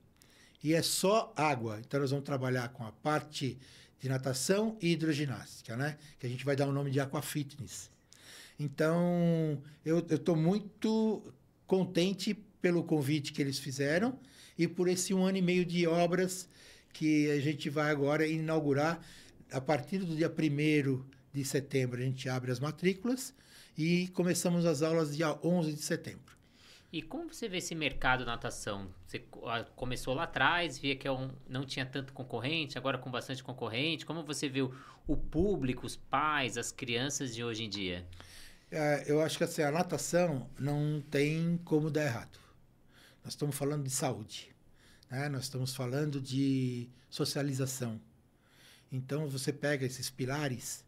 E 0.63 0.73
é 0.73 0.81
só 0.81 1.33
água. 1.37 1.81
Então, 1.81 1.99
nós 1.99 2.11
vamos 2.11 2.25
trabalhar 2.25 2.69
com 2.69 2.87
a 2.87 2.93
parte 2.93 3.59
de 3.99 4.09
natação 4.09 4.79
e 4.81 4.93
hidroginástica, 4.93 5.77
né? 5.77 5.99
que 6.21 6.27
a 6.27 6.29
gente 6.29 6.45
vai 6.45 6.55
dar 6.55 6.69
o 6.69 6.73
nome 6.73 6.93
de 6.93 7.01
Aquafitness. 7.01 7.91
Então, 8.59 9.61
eu 9.85 9.99
estou 9.99 10.37
muito 10.37 11.21
contente 11.67 12.33
pelo 12.61 12.85
convite 12.85 13.33
que 13.33 13.43
eles 13.43 13.59
fizeram 13.59 14.17
e 14.59 14.67
por 14.69 14.89
esse 14.89 15.13
um 15.15 15.25
ano 15.25 15.39
e 15.39 15.43
meio 15.43 15.65
de 15.65 15.87
obras 15.87 16.49
que 16.93 17.31
a 17.31 17.41
gente 17.41 17.71
vai 17.71 17.91
agora 17.91 18.27
inaugurar. 18.27 19.01
A 19.51 19.61
partir 19.61 19.99
do 19.99 20.15
dia 20.17 20.31
1 20.31 21.03
de 21.33 21.45
setembro, 21.45 22.01
a 22.01 22.05
gente 22.05 22.29
abre 22.29 22.51
as 22.51 22.61
matrículas 22.61 23.35
e 23.77 24.09
começamos 24.09 24.65
as 24.67 24.83
aulas 24.83 25.17
dia 25.17 25.39
11 25.43 25.73
de 25.73 25.83
setembro. 25.83 26.33
E 26.93 27.01
como 27.01 27.33
você 27.33 27.49
vê 27.49 27.57
esse 27.57 27.75
mercado 27.75 28.25
natação? 28.27 28.87
Você 29.07 29.25
ah, 29.45 29.65
começou 29.75 30.13
lá 30.13 30.25
atrás, 30.25 30.79
via 30.79 30.95
que 30.95 31.09
é 31.09 31.11
não 31.49 31.65
tinha 31.65 31.87
tanto 31.87 32.13
concorrente, 32.13 32.77
agora 32.77 32.99
com 32.99 33.11
bastante 33.11 33.43
concorrente. 33.43 34.05
Como 34.05 34.23
você 34.23 34.47
vê 34.47 34.61
o, 34.61 34.75
o 35.07 35.17
público, 35.17 35.87
os 35.87 35.97
pais, 35.97 36.59
as 36.59 36.71
crianças 36.71 37.35
de 37.35 37.43
hoje 37.43 37.65
em 37.65 37.71
dia? 37.71 38.07
É, 38.71 39.05
eu 39.07 39.23
acho 39.23 39.39
que 39.39 39.45
assim, 39.45 39.63
a 39.63 39.71
natação 39.71 40.47
não 40.59 41.03
tem 41.11 41.59
como 41.65 41.91
dar 41.91 42.05
errado. 42.05 42.42
Nós 43.25 43.35
estamos 43.35 43.57
falando 43.57 43.85
de 43.85 43.91
saúde, 43.91 44.55
né? 45.11 45.29
nós 45.29 45.45
estamos 45.45 45.75
falando 45.75 46.21
de 46.21 46.89
socialização. 47.09 48.01
Então, 48.91 49.29
você 49.29 49.53
pega 49.53 49.87
esses 49.87 50.11
pilares, 50.11 50.85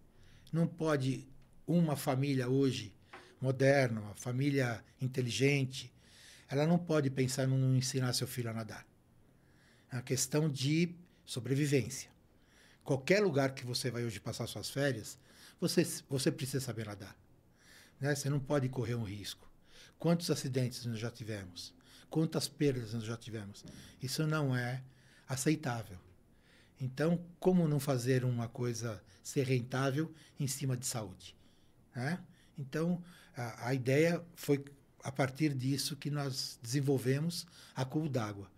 não 0.53 0.67
pode 0.67 1.27
uma 1.67 1.97
família 1.97 2.49
hoje 2.49 2.95
moderna, 3.41 4.01
uma 4.01 4.15
família 4.15 4.85
inteligente, 5.01 5.93
ela 6.49 6.67
não 6.67 6.79
pode 6.79 7.11
pensar 7.11 7.49
em 7.49 7.77
ensinar 7.77 8.13
seu 8.13 8.27
filho 8.27 8.51
a 8.51 8.53
nadar. 8.53 8.87
É 9.91 9.97
uma 9.97 10.03
questão 10.03 10.49
de 10.49 10.95
sobrevivência. 11.25 12.11
Qualquer 12.83 13.21
lugar 13.21 13.55
que 13.55 13.65
você 13.65 13.91
vai 13.91 14.05
hoje 14.05 14.21
passar 14.21 14.47
suas 14.47 14.71
férias, 14.71 15.19
você, 15.61 15.87
você 16.09 16.31
precisa 16.31 16.65
saber 16.65 16.87
nadar. 16.87 17.17
Né? 18.01 18.15
Você 18.15 18.29
não 18.29 18.39
pode 18.41 18.69
correr 18.69 18.95
um 18.95 19.05
risco. 19.05 19.51
Quantos 19.99 20.31
acidentes 20.31 20.85
nós 20.85 20.99
já 20.99 21.11
tivemos? 21.11 21.74
Quantas 22.15 22.47
perdas 22.47 22.95
nós 22.95 23.03
já 23.03 23.17
tivemos. 23.17 23.65
Isso 24.01 24.25
não 24.25 24.55
é 24.55 24.81
aceitável. 25.29 25.99
Então, 26.81 27.21
como 27.41 27.67
não 27.67 27.81
fazer 27.81 28.25
uma 28.25 28.47
coisa 28.47 29.03
ser 29.21 29.43
rentável 29.43 30.15
em 30.39 30.47
cima 30.47 30.77
de 30.77 30.87
saúde? 30.87 31.35
Né? 31.93 32.23
Então, 32.57 33.03
a, 33.37 33.71
a, 33.71 33.75
ideia 33.75 34.25
foi 34.37 34.65
a 35.03 35.11
partir 35.11 35.55
disso 35.55 35.97
que 35.97 36.09
nós 36.09 36.57
desenvolvemos 36.63 37.49
a 37.75 37.85
Cubo 37.85 38.09
d'Água, 38.09 38.49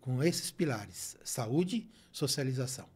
com 0.00 0.22
esses 0.22 0.50
pilares: 0.50 1.14
saúde, 1.22 1.86
socialização. 2.10 2.88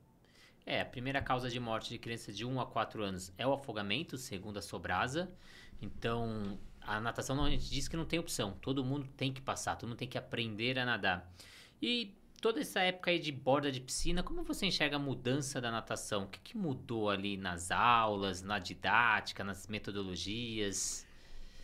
É, 0.65 0.81
a 0.81 0.87
primeira 0.87 1.21
causa 1.21 1.51
de 1.51 1.61
morte 1.61 1.91
de 1.91 1.99
crianças 1.99 2.35
de 2.35 2.47
1 2.47 2.59
a 2.59 2.65
4 2.65 3.03
anos 3.05 3.31
é 3.37 3.47
o 3.47 3.53
afogamento, 3.53 4.17
segundo 4.17 4.59
a 4.59 4.63
Sobrasa. 4.63 5.31
Então, 5.79 6.59
a 6.87 7.01
natação 7.01 7.43
a 7.45 7.51
gente 7.51 7.69
diz 7.69 7.89
que 7.89 7.97
não 7.97 8.05
tem 8.05 8.19
opção. 8.19 8.57
Todo 8.61 8.85
mundo 8.85 9.09
tem 9.17 9.33
que 9.33 9.41
passar, 9.41 9.77
todo 9.77 9.89
mundo 9.89 9.99
tem 9.99 10.09
que 10.09 10.17
aprender 10.17 10.79
a 10.79 10.85
nadar. 10.85 11.31
E 11.83 12.15
toda 12.41 12.61
essa 12.61 12.81
época 12.81 13.11
aí 13.11 13.19
de 13.19 13.33
borda 13.33 13.73
de 13.73 13.81
piscina, 13.81 14.23
como 14.23 14.43
você 14.43 14.67
enxerga 14.67 14.97
a 14.97 14.99
mudança 14.99 15.61
da 15.61 15.71
natação? 15.71 16.25
O 16.25 16.29
que, 16.29 16.39
que 16.41 16.57
mudou 16.57 17.11
ali 17.11 17.37
nas 17.37 17.71
aulas, 17.71 18.43
na 18.43 18.59
didática, 18.59 19.43
nas 19.43 19.67
metodologias? 19.67 21.07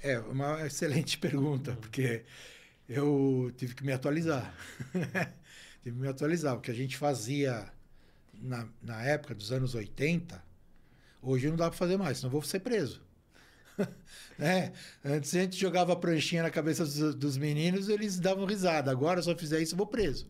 É 0.02 0.18
uma 0.18 0.60
excelente 0.66 1.18
pergunta, 1.18 1.76
porque 1.76 2.24
eu 2.88 3.52
tive 3.56 3.74
que 3.74 3.84
me 3.84 3.92
atualizar. 3.92 4.52
tive 5.82 5.96
que 5.96 6.02
me 6.02 6.08
atualizar. 6.08 6.56
O 6.56 6.60
que 6.60 6.70
a 6.70 6.74
gente 6.74 6.96
fazia 6.96 7.72
na, 8.34 8.68
na 8.82 9.02
época 9.02 9.34
dos 9.34 9.52
anos 9.52 9.74
80, 9.74 10.42
hoje 11.22 11.48
não 11.48 11.56
dá 11.56 11.68
para 11.68 11.78
fazer 11.78 11.96
mais, 11.96 12.18
senão 12.18 12.30
vou 12.30 12.42
ser 12.42 12.60
preso. 12.60 13.02
né? 14.38 14.72
Antes 15.04 15.34
a 15.34 15.40
gente 15.40 15.56
jogava 15.56 15.92
a 15.92 15.96
pranchinha 15.96 16.42
na 16.42 16.50
cabeça 16.50 16.84
dos, 16.84 17.14
dos, 17.14 17.36
meninos 17.36 17.88
eles 17.88 18.18
davam 18.18 18.44
risada. 18.44 18.90
Agora, 18.90 19.22
se 19.22 19.30
eu 19.30 19.36
fizer 19.36 19.60
isso, 19.60 19.74
eu 19.74 19.78
vou 19.78 19.86
preso. 19.86 20.26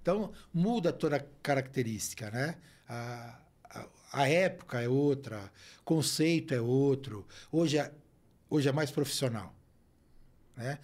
Então, 0.00 0.32
muda 0.52 0.92
toda 0.92 1.16
a 1.16 1.24
característica, 1.42 2.30
né? 2.30 2.56
A, 2.88 3.38
a, 3.64 3.86
a 4.12 4.28
época 4.28 4.80
é 4.80 4.88
outra, 4.88 5.52
conceito 5.84 6.54
é 6.54 6.60
outro. 6.60 7.26
Hoje 7.52 7.78
é, 7.78 7.92
hoje 8.48 8.68
é 8.68 8.72
mais 8.72 8.90
profissional, 8.90 9.54
né? 10.56 10.78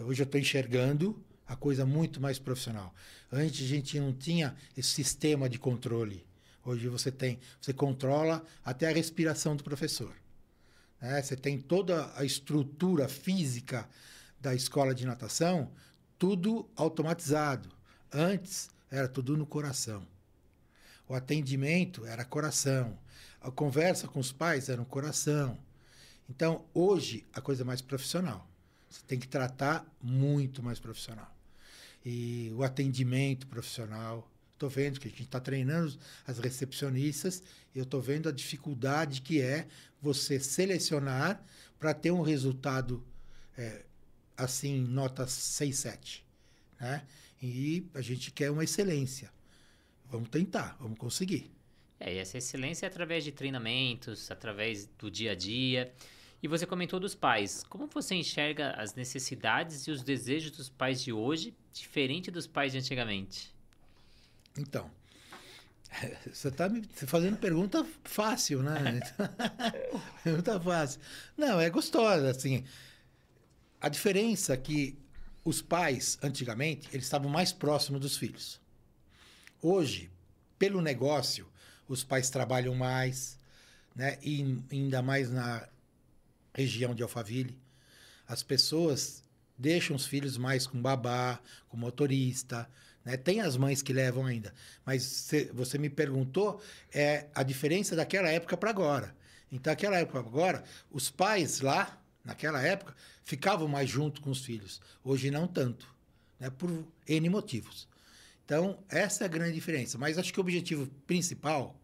Hoje 0.00 0.22
eu 0.22 0.24
estou 0.24 0.40
enxergando 0.40 1.22
a 1.46 1.54
coisa 1.54 1.86
muito 1.86 2.20
mais 2.20 2.38
profissional. 2.38 2.92
Antes 3.30 3.64
a 3.64 3.68
gente 3.68 4.00
não 4.00 4.12
tinha 4.12 4.56
esse 4.76 4.88
sistema 4.88 5.48
de 5.48 5.58
controle. 5.58 6.26
Hoje 6.64 6.88
você 6.88 7.12
tem, 7.12 7.38
você 7.60 7.72
controla 7.72 8.42
até 8.64 8.88
a 8.88 8.92
respiração 8.92 9.54
do 9.54 9.62
professor. 9.62 10.14
Né? 11.00 11.22
Você 11.22 11.36
tem 11.36 11.60
toda 11.60 12.12
a 12.16 12.24
estrutura 12.24 13.08
física 13.08 13.88
da 14.40 14.54
escola 14.54 14.94
de 14.94 15.06
natação, 15.06 15.70
tudo 16.18 16.68
automatizado. 16.76 17.68
Antes 18.12 18.70
era 18.90 19.08
tudo 19.08 19.36
no 19.36 19.46
coração. 19.46 20.06
O 21.08 21.14
atendimento 21.14 22.06
era 22.06 22.24
coração. 22.24 22.98
A 23.40 23.50
conversa 23.50 24.08
com 24.08 24.20
os 24.20 24.32
pais 24.32 24.68
era 24.68 24.78
no 24.78 24.86
coração. 24.86 25.58
Então, 26.28 26.64
hoje, 26.72 27.26
a 27.32 27.40
coisa 27.40 27.62
é 27.62 27.64
mais 27.64 27.82
profissional. 27.82 28.48
Você 28.88 29.02
tem 29.06 29.18
que 29.18 29.28
tratar 29.28 29.84
muito 30.00 30.62
mais 30.62 30.78
profissional. 30.78 31.30
E 32.04 32.52
o 32.54 32.62
atendimento 32.62 33.46
profissional. 33.46 34.30
Estou 34.64 34.82
vendo 34.82 34.98
que 34.98 35.08
a 35.08 35.10
gente 35.10 35.22
está 35.22 35.40
treinando 35.40 35.96
as 36.26 36.38
recepcionistas 36.38 37.42
eu 37.74 37.82
estou 37.82 38.00
vendo 38.00 38.28
a 38.28 38.32
dificuldade 38.32 39.20
que 39.20 39.40
é 39.40 39.66
você 40.00 40.38
selecionar 40.38 41.44
para 41.78 41.92
ter 41.92 42.12
um 42.12 42.22
resultado 42.22 43.04
é, 43.58 43.84
assim, 44.36 44.80
nota 44.80 45.26
6, 45.26 45.76
7. 45.76 46.24
Né? 46.80 47.04
E 47.42 47.86
a 47.92 48.00
gente 48.00 48.30
quer 48.30 48.50
uma 48.50 48.62
excelência. 48.62 49.32
Vamos 50.06 50.28
tentar, 50.28 50.76
vamos 50.78 50.98
conseguir. 50.98 51.50
É, 51.98 52.14
e 52.14 52.18
essa 52.18 52.38
excelência 52.38 52.86
é 52.86 52.88
através 52.88 53.24
de 53.24 53.32
treinamentos, 53.32 54.30
através 54.30 54.86
do 54.98 55.10
dia 55.10 55.32
a 55.32 55.34
dia. 55.34 55.92
E 56.40 56.46
você 56.46 56.66
comentou 56.66 57.00
dos 57.00 57.14
pais. 57.14 57.64
Como 57.64 57.88
você 57.88 58.14
enxerga 58.14 58.70
as 58.72 58.94
necessidades 58.94 59.86
e 59.88 59.90
os 59.90 60.02
desejos 60.02 60.52
dos 60.52 60.68
pais 60.68 61.02
de 61.02 61.12
hoje, 61.12 61.54
diferente 61.72 62.30
dos 62.30 62.46
pais 62.46 62.72
de 62.72 62.78
antigamente? 62.78 63.53
Então, 64.56 64.90
você 66.32 66.48
está 66.48 66.68
me 66.68 66.82
fazendo 67.06 67.36
pergunta 67.36 67.86
fácil, 68.04 68.62
né? 68.62 69.00
pergunta 70.22 70.60
fácil. 70.60 71.00
Não, 71.36 71.60
é 71.60 71.70
gostosa, 71.70 72.30
assim. 72.30 72.64
A 73.80 73.88
diferença 73.88 74.54
é 74.54 74.56
que 74.56 74.98
os 75.44 75.60
pais, 75.60 76.18
antigamente, 76.22 76.88
eles 76.92 77.04
estavam 77.04 77.30
mais 77.30 77.52
próximos 77.52 78.00
dos 78.00 78.16
filhos. 78.16 78.60
Hoje, 79.60 80.10
pelo 80.58 80.80
negócio, 80.80 81.46
os 81.86 82.02
pais 82.02 82.30
trabalham 82.30 82.74
mais, 82.74 83.38
né? 83.94 84.18
E 84.22 84.62
ainda 84.70 85.02
mais 85.02 85.30
na 85.30 85.68
região 86.54 86.94
de 86.94 87.02
Alphaville. 87.02 87.58
As 88.26 88.42
pessoas 88.42 89.22
deixam 89.58 89.94
os 89.94 90.06
filhos 90.06 90.36
mais 90.38 90.66
com 90.66 90.80
babá, 90.80 91.40
com 91.68 91.76
motorista, 91.76 92.68
né? 93.04 93.16
Tem 93.16 93.40
as 93.40 93.56
mães 93.56 93.82
que 93.82 93.92
levam 93.92 94.24
ainda, 94.24 94.54
mas 94.84 95.02
cê, 95.02 95.50
você 95.52 95.76
me 95.76 95.90
perguntou 95.90 96.62
é 96.92 97.26
a 97.34 97.42
diferença 97.42 97.94
daquela 97.94 98.28
época 98.28 98.56
para 98.56 98.70
agora. 98.70 99.14
Então, 99.52 99.70
naquela 99.70 99.98
época 99.98 100.18
agora, 100.18 100.64
os 100.90 101.10
pais 101.10 101.60
lá, 101.60 102.00
naquela 102.24 102.60
época, 102.62 102.94
ficavam 103.22 103.68
mais 103.68 103.88
junto 103.88 104.20
com 104.20 104.30
os 104.30 104.44
filhos. 104.44 104.80
Hoje 105.04 105.30
não 105.30 105.46
tanto, 105.46 105.86
né? 106.40 106.50
por 106.50 106.84
N 107.06 107.28
motivos. 107.28 107.86
Então, 108.44 108.82
essa 108.88 109.24
é 109.24 109.26
a 109.26 109.28
grande 109.28 109.54
diferença. 109.54 109.96
Mas 109.96 110.18
acho 110.18 110.32
que 110.32 110.40
o 110.40 110.42
objetivo 110.42 110.86
principal 111.06 111.80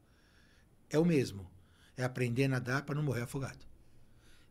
é 0.91 0.99
o 0.99 1.05
mesmo. 1.05 1.49
É 1.97 2.03
aprender 2.03 2.45
a 2.45 2.49
nadar 2.49 2.83
para 2.83 2.95
não 2.95 3.03
morrer 3.03 3.23
afogado. 3.23 3.65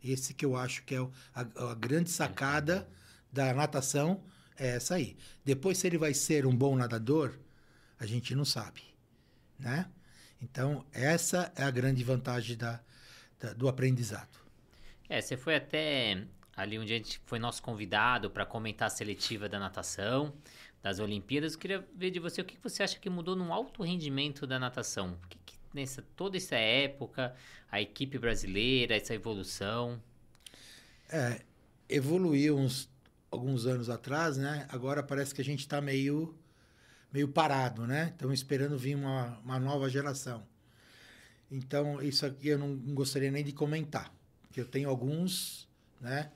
Esse 0.03 0.33
que 0.33 0.45
eu 0.45 0.55
acho 0.55 0.83
que 0.83 0.95
é 0.95 0.99
a, 1.35 1.71
a 1.71 1.75
grande 1.75 2.09
sacada 2.09 2.87
da 3.31 3.53
natação 3.53 4.23
é 4.59 4.75
essa 4.75 4.95
aí. 4.95 5.17
Depois, 5.43 5.77
se 5.77 5.87
ele 5.87 5.97
vai 5.97 6.13
ser 6.13 6.45
um 6.45 6.55
bom 6.55 6.75
nadador, 6.75 7.33
a 7.99 8.05
gente 8.05 8.35
não 8.35 8.45
sabe, 8.45 8.81
né? 9.57 9.89
Então, 10.41 10.85
essa 10.91 11.51
é 11.55 11.63
a 11.63 11.71
grande 11.71 12.03
vantagem 12.03 12.55
da, 12.55 12.79
da 13.39 13.53
do 13.53 13.67
aprendizado. 13.67 14.37
É, 15.07 15.21
você 15.21 15.35
foi 15.35 15.55
até 15.55 16.23
ali 16.55 16.77
onde 16.77 16.93
a 16.93 16.97
gente 16.97 17.21
foi 17.25 17.39
nosso 17.39 17.63
convidado 17.63 18.29
para 18.29 18.45
comentar 18.45 18.87
a 18.87 18.89
seletiva 18.89 19.49
da 19.49 19.57
natação, 19.59 20.33
das 20.83 20.99
Olimpíadas. 20.99 21.53
Eu 21.53 21.59
queria 21.59 21.87
ver 21.95 22.11
de 22.11 22.19
você 22.19 22.41
o 22.41 22.45
que 22.45 22.57
você 22.61 22.83
acha 22.83 22.99
que 22.99 23.09
mudou 23.09 23.35
no 23.35 23.51
alto 23.53 23.81
rendimento 23.81 24.45
da 24.45 24.59
natação. 24.59 25.17
O 25.23 25.27
que, 25.27 25.37
que 25.45 25.55
nessa 25.73 26.01
toda 26.15 26.37
essa 26.37 26.55
época, 26.55 27.35
a 27.71 27.81
equipe 27.81 28.17
brasileira, 28.17 28.95
essa 28.95 29.13
evolução? 29.13 30.01
É, 31.09 31.41
evoluiu 31.87 32.57
uns 32.57 32.89
alguns 33.31 33.65
anos 33.65 33.89
atrás, 33.89 34.37
né? 34.37 34.65
Agora 34.69 35.03
parece 35.03 35.33
que 35.33 35.41
a 35.41 35.45
gente 35.45 35.59
está 35.59 35.81
meio, 35.81 36.37
meio 37.11 37.27
parado, 37.27 37.85
né? 37.85 38.09
Estamos 38.11 38.39
esperando 38.39 38.77
vir 38.77 38.95
uma, 38.95 39.39
uma 39.39 39.59
nova 39.59 39.89
geração. 39.89 40.45
Então, 41.51 42.01
isso 42.01 42.25
aqui 42.25 42.49
eu 42.49 42.59
não 42.59 42.75
gostaria 42.93 43.31
nem 43.31 43.43
de 43.43 43.51
comentar, 43.51 44.13
porque 44.41 44.61
eu 44.61 44.65
tenho 44.65 44.89
alguns, 44.89 45.67
né? 45.99 46.31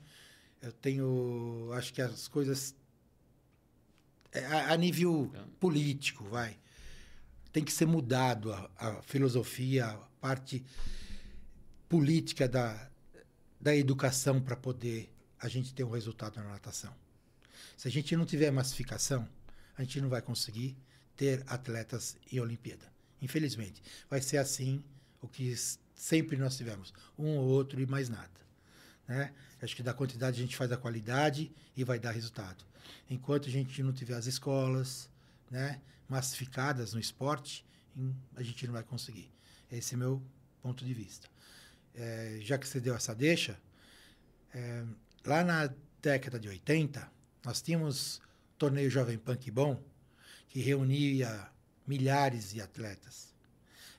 Eu 0.60 0.72
tenho, 0.72 1.70
acho 1.72 1.92
que 1.92 2.00
as 2.00 2.26
coisas 2.26 2.74
é, 4.34 4.44
a, 4.46 4.72
a 4.72 4.76
nível 4.76 5.30
político, 5.60 6.24
vai, 6.24 6.58
tem 7.52 7.62
que 7.62 7.72
ser 7.72 7.86
mudado 7.86 8.52
a, 8.52 8.68
a 8.76 9.02
filosofia, 9.02 9.86
a 9.86 9.96
parte 10.20 10.64
política 11.88 12.48
da, 12.48 12.90
da 13.60 13.76
educação 13.76 14.40
para 14.40 14.56
poder 14.56 15.13
a 15.40 15.48
gente 15.48 15.74
ter 15.74 15.84
um 15.84 15.90
resultado 15.90 16.36
na 16.36 16.44
natação. 16.44 16.94
Se 17.76 17.88
a 17.88 17.90
gente 17.90 18.16
não 18.16 18.24
tiver 18.24 18.50
massificação, 18.50 19.28
a 19.76 19.82
gente 19.82 20.00
não 20.00 20.08
vai 20.08 20.22
conseguir 20.22 20.76
ter 21.16 21.42
atletas 21.46 22.16
em 22.30 22.40
Olimpíada. 22.40 22.92
Infelizmente, 23.20 23.82
vai 24.08 24.20
ser 24.20 24.38
assim 24.38 24.84
o 25.20 25.28
que 25.28 25.54
sempre 25.94 26.36
nós 26.36 26.56
tivemos, 26.56 26.92
um 27.18 27.36
ou 27.36 27.46
outro 27.46 27.80
e 27.80 27.86
mais 27.86 28.08
nada. 28.08 28.30
Né? 29.06 29.32
Acho 29.60 29.76
que 29.76 29.82
da 29.82 29.94
quantidade 29.94 30.38
a 30.38 30.42
gente 30.42 30.56
faz 30.56 30.70
a 30.72 30.76
qualidade 30.76 31.50
e 31.76 31.84
vai 31.84 31.98
dar 31.98 32.10
resultado. 32.10 32.64
Enquanto 33.08 33.48
a 33.48 33.52
gente 33.52 33.82
não 33.82 33.92
tiver 33.92 34.14
as 34.14 34.26
escolas 34.26 35.08
né, 35.50 35.80
massificadas 36.08 36.92
no 36.92 37.00
esporte, 37.00 37.64
a 38.34 38.42
gente 38.42 38.66
não 38.66 38.74
vai 38.74 38.82
conseguir. 38.82 39.30
Esse 39.70 39.94
é 39.94 39.96
meu 39.96 40.22
ponto 40.62 40.84
de 40.84 40.92
vista. 40.92 41.28
É, 41.94 42.38
já 42.40 42.58
que 42.58 42.66
você 42.66 42.80
deu 42.80 42.94
essa 42.94 43.14
deixa, 43.14 43.58
é, 44.52 44.84
Lá 45.26 45.42
na 45.42 45.70
década 46.02 46.38
de 46.38 46.48
80, 46.48 47.10
nós 47.44 47.62
tínhamos 47.62 48.20
torneio 48.58 48.90
Jovem 48.90 49.16
Punk 49.16 49.50
Bom, 49.50 49.82
que 50.48 50.60
reunia 50.60 51.48
milhares 51.86 52.50
de 52.52 52.60
atletas. 52.60 53.34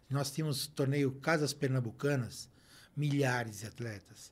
Nós 0.07 0.29
tínhamos 0.29 0.67
torneio 0.67 1.11
Casas 1.13 1.51
Pernambucanas, 1.51 2.47
milhares 2.95 3.61
de 3.61 3.65
atletas. 3.65 4.31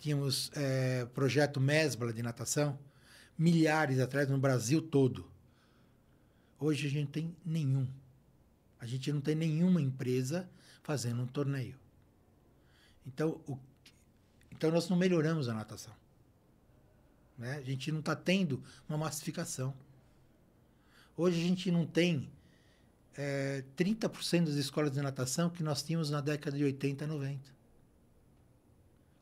Tínhamos 0.00 0.50
é, 0.54 1.04
projeto 1.06 1.60
Mesbla 1.60 2.12
de 2.12 2.22
natação, 2.22 2.76
milhares 3.38 3.96
de 3.96 4.02
atletas 4.02 4.30
no 4.30 4.38
Brasil 4.38 4.82
todo. 4.82 5.30
Hoje 6.58 6.88
a 6.88 6.90
gente 6.90 7.10
tem 7.10 7.36
nenhum. 7.44 7.86
A 8.80 8.86
gente 8.86 9.12
não 9.12 9.20
tem 9.20 9.36
nenhuma 9.36 9.80
empresa 9.80 10.48
fazendo 10.82 11.22
um 11.22 11.26
torneio. 11.26 11.76
Então, 13.06 13.40
o, 13.46 13.56
então 14.50 14.72
nós 14.72 14.88
não 14.88 14.96
melhoramos 14.96 15.48
a 15.48 15.54
natação. 15.54 15.94
Né? 17.38 17.56
A 17.56 17.62
gente 17.62 17.90
não 17.92 18.00
está 18.00 18.16
tendo 18.16 18.62
uma 18.88 18.98
massificação. 18.98 19.74
Hoje 21.16 21.40
a 21.42 21.46
gente 21.46 21.70
não 21.70 21.86
tem 21.86 22.30
é, 23.16 23.64
30% 23.76 24.44
das 24.44 24.54
escolas 24.54 24.92
de 24.92 25.00
natação 25.00 25.48
que 25.50 25.62
nós 25.62 25.82
tínhamos 25.82 26.10
na 26.10 26.20
década 26.20 26.56
de 26.56 26.64
80 26.64 27.06
90. 27.06 27.56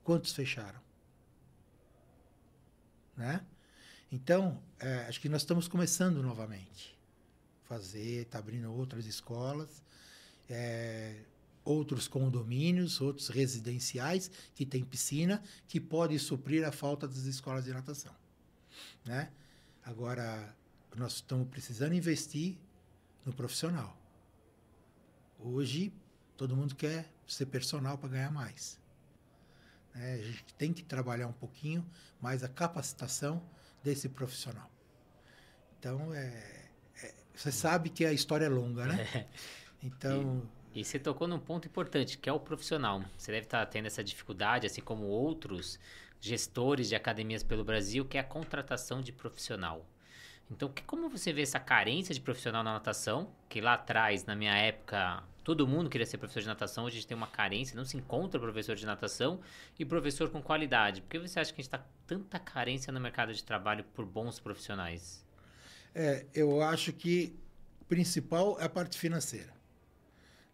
Quantos 0.03 0.33
fecharam? 0.33 0.81
Né? 3.17 3.45
Então, 4.11 4.63
é, 4.79 5.07
acho 5.09 5.21
que 5.21 5.29
nós 5.29 5.43
estamos 5.43 5.69
começando 5.69 6.23
novamente. 6.23 6.99
Fazer, 7.65 8.23
está 8.23 8.39
abrindo 8.39 8.73
outras 8.73 9.07
escolas. 9.07 9.83
É, 10.49 11.21
outros 11.65 12.07
condomínios, 12.07 13.01
outros 13.01 13.29
residenciais 13.29 14.31
que 14.55 14.67
têm 14.67 14.85
piscina, 14.85 15.43
que 15.67 15.81
pode 15.81 16.19
suprir 16.19 16.67
a 16.67 16.71
falta 16.71 17.09
das 17.09 17.25
escolas 17.25 17.65
de 17.65 17.73
natação. 17.73 18.15
Né? 19.05 19.31
Agora, 19.83 20.55
nós 20.97 21.15
estamos 21.15 21.49
precisando 21.49 21.95
investir 21.95 22.57
no 23.25 23.33
profissional. 23.33 23.97
Hoje, 25.39 25.93
todo 26.37 26.57
mundo 26.57 26.75
quer 26.75 27.11
ser 27.27 27.47
personal 27.47 27.97
para 27.97 28.11
ganhar 28.11 28.31
mais. 28.31 28.79
Né? 29.95 30.15
A 30.15 30.23
gente 30.23 30.55
tem 30.55 30.73
que 30.73 30.83
trabalhar 30.83 31.27
um 31.27 31.33
pouquinho 31.33 31.85
mais 32.21 32.43
a 32.43 32.49
capacitação 32.49 33.43
desse 33.83 34.09
profissional. 34.09 34.71
Então, 35.79 36.15
é, 36.15 36.71
é, 37.03 37.15
você 37.35 37.53
sabe 37.53 37.91
que 37.91 38.05
a 38.05 38.13
história 38.13 38.47
é 38.47 38.49
longa, 38.49 38.87
né? 38.87 39.29
Então, 39.87 40.43
e 40.75 40.85
você 40.85 40.99
tocou 40.99 41.29
num 41.29 41.39
ponto 41.39 41.69
importante, 41.69 42.19
que 42.19 42.29
é 42.29 42.33
o 42.33 42.41
profissional. 42.41 43.03
Você 43.17 43.31
deve 43.31 43.47
estar 43.47 43.65
tendo 43.67 43.87
essa 43.87 44.03
dificuldade, 44.03 44.67
assim 44.67 44.81
como 44.81 45.05
outros 45.05 45.79
gestores 46.21 46.89
de 46.89 46.97
academias 46.97 47.43
pelo 47.43 47.63
Brasil, 47.63 48.05
que 48.05 48.19
é 48.19 48.21
a 48.21 48.25
contratação 48.25 49.01
de 49.01 49.13
profissional. 49.13 49.87
Então, 50.51 50.69
que, 50.69 50.83
como 50.83 51.09
você 51.09 51.33
vê 51.33 51.43
essa 51.43 51.61
carência 51.61 52.15
de 52.15 52.21
profissional 52.21 52.65
na 52.65 52.73
natação? 52.73 53.31
Que 53.49 53.61
lá 53.61 53.75
atrás, 53.75 54.25
na 54.25 54.35
minha 54.35 54.55
época, 54.55 55.23
todo 55.45 55.67
mundo 55.67 55.89
queria 55.89 56.07
ser 56.07 56.19
professor 56.19 56.41
de 56.41 56.49
natação. 56.49 56.85
Hoje 56.85 56.97
a 56.97 57.01
gente 57.01 57.09
tem 57.09 57.17
uma 57.17 57.29
carência, 57.29 57.77
não 57.77 57.85
se 57.85 57.97
encontra 57.97 58.41
professor 58.41 58.75
de 58.75 58.85
natação 58.85 59.41
e 59.79 59.85
professor 59.85 60.29
com 60.29 60.43
qualidade. 60.43 61.03
Por 61.03 61.09
que 61.09 61.19
você 61.21 61.39
acha 61.39 61.53
que 61.53 61.61
a 61.61 61.63
gente 61.63 61.73
está 61.73 61.87
tanta 62.07 62.39
carência 62.39 62.93
no 62.93 63.01
mercado 63.01 63.33
de 63.33 63.45
trabalho 63.45 63.85
por 63.95 64.05
bons 64.05 64.41
profissionais? 64.41 65.25
É, 65.95 66.27
eu 66.35 66.61
acho 66.61 66.93
que 66.93 67.39
o 67.81 67.85
principal 67.85 68.59
é 68.59 68.65
a 68.65 68.69
parte 68.69 68.99
financeira. 68.99 69.54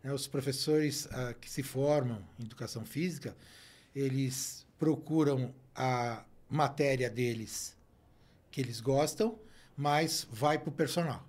Né? 0.02 0.12
Os 0.12 0.26
professores 0.26 1.08
ah, 1.10 1.34
que 1.40 1.50
se 1.50 1.62
formam 1.62 2.22
em 2.38 2.44
educação 2.44 2.84
física, 2.84 3.36
eles 3.94 4.66
procuram 4.78 5.54
a 5.74 6.24
matéria 6.48 7.08
deles 7.08 7.76
que 8.50 8.60
eles 8.60 8.80
gostam, 8.80 9.38
mas 9.76 10.26
vai 10.30 10.58
para 10.58 10.68
o 10.68 10.72
personal. 10.72 11.24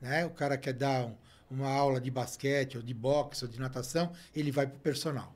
Né? 0.00 0.26
O 0.26 0.30
cara 0.30 0.58
quer 0.58 0.74
dar 0.74 1.06
um, 1.06 1.16
uma 1.50 1.68
aula 1.68 2.00
de 2.00 2.10
basquete, 2.10 2.76
ou 2.76 2.82
de 2.82 2.92
boxe, 2.92 3.44
ou 3.44 3.50
de 3.50 3.58
natação, 3.58 4.12
ele 4.34 4.50
vai 4.50 4.66
para 4.66 4.76
o 4.76 4.80
personal. 4.80 5.34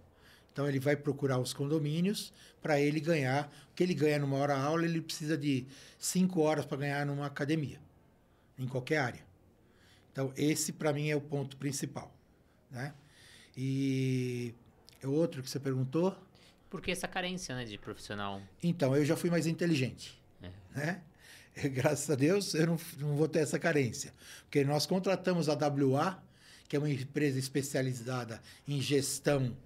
Então 0.52 0.68
ele 0.68 0.80
vai 0.80 0.96
procurar 0.96 1.38
os 1.38 1.52
condomínios 1.52 2.32
para 2.60 2.80
ele 2.80 3.00
ganhar. 3.00 3.50
O 3.70 3.74
que 3.74 3.82
ele 3.82 3.94
ganha 3.94 4.18
numa 4.18 4.36
hora 4.36 4.56
aula, 4.58 4.84
ele 4.84 5.00
precisa 5.00 5.38
de 5.38 5.66
cinco 5.98 6.40
horas 6.40 6.66
para 6.66 6.78
ganhar 6.78 7.06
numa 7.06 7.26
academia, 7.26 7.80
em 8.58 8.66
qualquer 8.66 8.98
área. 8.98 9.29
Então, 10.12 10.32
esse 10.36 10.72
para 10.72 10.92
mim 10.92 11.08
é 11.08 11.16
o 11.16 11.20
ponto 11.20 11.56
principal. 11.56 12.14
né? 12.70 12.94
E 13.56 14.54
o 15.02 15.10
outro 15.10 15.42
que 15.42 15.50
você 15.50 15.60
perguntou? 15.60 16.16
Por 16.68 16.80
que 16.80 16.90
essa 16.90 17.08
carência 17.08 17.54
né, 17.54 17.64
de 17.64 17.78
profissional? 17.78 18.40
Então, 18.62 18.96
eu 18.96 19.04
já 19.04 19.16
fui 19.16 19.30
mais 19.30 19.46
inteligente. 19.46 20.20
É. 20.42 20.50
Né? 20.74 21.02
Graças 21.72 22.08
a 22.10 22.14
Deus, 22.14 22.54
eu 22.54 22.66
não, 22.66 22.78
não 22.98 23.16
vou 23.16 23.28
ter 23.28 23.40
essa 23.40 23.58
carência. 23.58 24.14
Porque 24.42 24.64
nós 24.64 24.86
contratamos 24.86 25.48
a 25.48 25.54
WA, 25.54 26.22
que 26.68 26.76
é 26.76 26.78
uma 26.78 26.90
empresa 26.90 27.38
especializada 27.38 28.40
em 28.66 28.80
gestão 28.80 29.56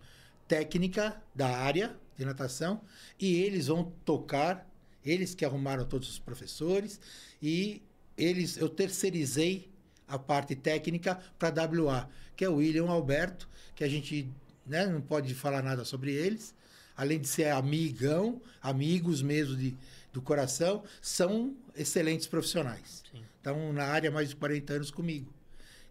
técnica 0.48 1.22
da 1.34 1.48
área 1.48 1.94
de 2.16 2.24
natação, 2.24 2.80
e 3.18 3.42
eles 3.42 3.66
vão 3.66 3.92
tocar, 4.04 4.68
eles 5.04 5.34
que 5.34 5.44
arrumaram 5.44 5.84
todos 5.84 6.08
os 6.08 6.18
professores, 6.18 7.00
e 7.42 7.82
eles 8.16 8.56
eu 8.56 8.68
terceirizei 8.68 9.73
a 10.06 10.18
parte 10.18 10.54
técnica 10.54 11.18
para 11.38 11.62
a 11.62 11.66
WA, 11.66 12.08
que 12.36 12.44
é 12.44 12.48
o 12.48 12.56
William 12.56 12.88
Alberto, 12.88 13.48
que 13.74 13.84
a 13.84 13.88
gente 13.88 14.28
né, 14.66 14.86
não 14.86 15.00
pode 15.00 15.34
falar 15.34 15.62
nada 15.62 15.84
sobre 15.84 16.12
eles, 16.12 16.54
além 16.96 17.18
de 17.18 17.28
ser 17.28 17.50
amigão, 17.50 18.40
amigos 18.62 19.22
mesmo 19.22 19.56
de, 19.56 19.76
do 20.12 20.22
coração, 20.22 20.82
são 21.02 21.54
excelentes 21.76 22.26
profissionais. 22.26 23.02
Sim. 23.10 23.22
Estão 23.36 23.72
na 23.72 23.84
área 23.84 24.10
há 24.10 24.12
mais 24.12 24.30
de 24.30 24.36
40 24.36 24.72
anos 24.74 24.90
comigo. 24.90 25.32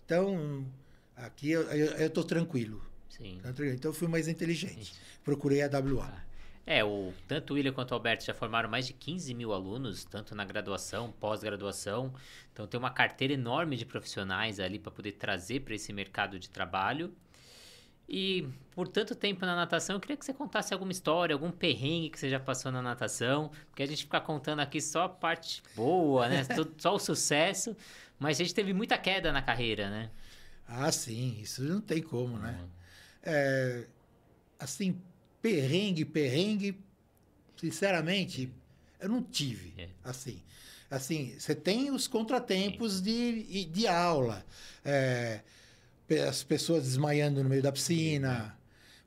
Então, 0.05 0.65
aqui 1.15 1.51
eu 1.51 2.05
estou 2.05 2.23
tranquilo. 2.23 2.81
Sim. 3.09 3.39
Então, 3.73 3.91
eu 3.91 3.93
fui 3.93 4.07
mais 4.07 4.27
inteligente. 4.27 4.93
Procurei 5.23 5.61
a 5.61 5.67
WA. 5.67 6.05
Ah. 6.05 6.32
É, 6.65 6.83
o, 6.83 7.13
tanto 7.27 7.51
o 7.51 7.53
William 7.55 7.73
quanto 7.73 7.91
o 7.91 7.93
Alberto 7.93 8.23
já 8.23 8.33
formaram 8.33 8.69
mais 8.69 8.87
de 8.87 8.93
15 8.93 9.33
mil 9.33 9.51
alunos, 9.51 10.05
tanto 10.05 10.33
na 10.33 10.45
graduação, 10.45 11.11
pós-graduação. 11.19 12.13
Então, 12.53 12.65
tem 12.65 12.79
uma 12.79 12.89
carteira 12.89 13.33
enorme 13.33 13.75
de 13.75 13.85
profissionais 13.85 14.59
ali 14.59 14.79
para 14.79 14.91
poder 14.91 15.13
trazer 15.13 15.61
para 15.61 15.75
esse 15.75 15.91
mercado 15.91 16.39
de 16.39 16.49
trabalho. 16.49 17.13
E 18.07 18.47
por 18.71 18.87
tanto 18.87 19.15
tempo 19.15 19.45
na 19.45 19.55
natação, 19.55 19.95
eu 19.95 19.99
queria 19.99 20.17
que 20.17 20.25
você 20.25 20.33
contasse 20.33 20.73
alguma 20.73 20.91
história, 20.91 21.33
algum 21.33 21.51
perrengue 21.51 22.09
que 22.09 22.19
você 22.19 22.29
já 22.29 22.39
passou 22.39 22.71
na 22.71 22.81
natação, 22.81 23.49
porque 23.69 23.83
a 23.83 23.85
gente 23.85 24.03
fica 24.03 24.19
contando 24.19 24.59
aqui 24.59 24.81
só 24.81 25.03
a 25.03 25.09
parte 25.09 25.63
boa, 25.75 26.27
né? 26.27 26.43
só 26.77 26.95
o 26.95 26.99
sucesso, 26.99 27.75
mas 28.19 28.39
a 28.39 28.43
gente 28.43 28.53
teve 28.53 28.73
muita 28.73 28.97
queda 28.97 29.31
na 29.31 29.41
carreira, 29.41 29.89
né? 29.89 30.11
Ah, 30.67 30.91
sim, 30.91 31.39
isso 31.41 31.63
não 31.63 31.81
tem 31.81 32.01
como, 32.01 32.37
né? 32.37 32.57
Uhum. 32.61 32.69
É, 33.23 33.87
assim, 34.59 35.01
perrengue, 35.43 36.05
perrengue, 36.05 36.79
sinceramente, 37.59 38.49
eu 38.97 39.09
não 39.09 39.21
tive, 39.21 39.73
é. 39.77 39.89
assim. 40.05 40.41
Assim, 40.89 41.35
você 41.37 41.53
tem 41.53 41.91
os 41.91 42.07
contratempos 42.07 43.01
de, 43.01 43.65
de 43.65 43.87
aula, 43.87 44.45
é, 44.85 45.41
as 46.29 46.43
pessoas 46.43 46.83
desmaiando 46.83 47.43
no 47.43 47.49
meio 47.49 47.61
da 47.61 47.71
piscina, 47.71 48.57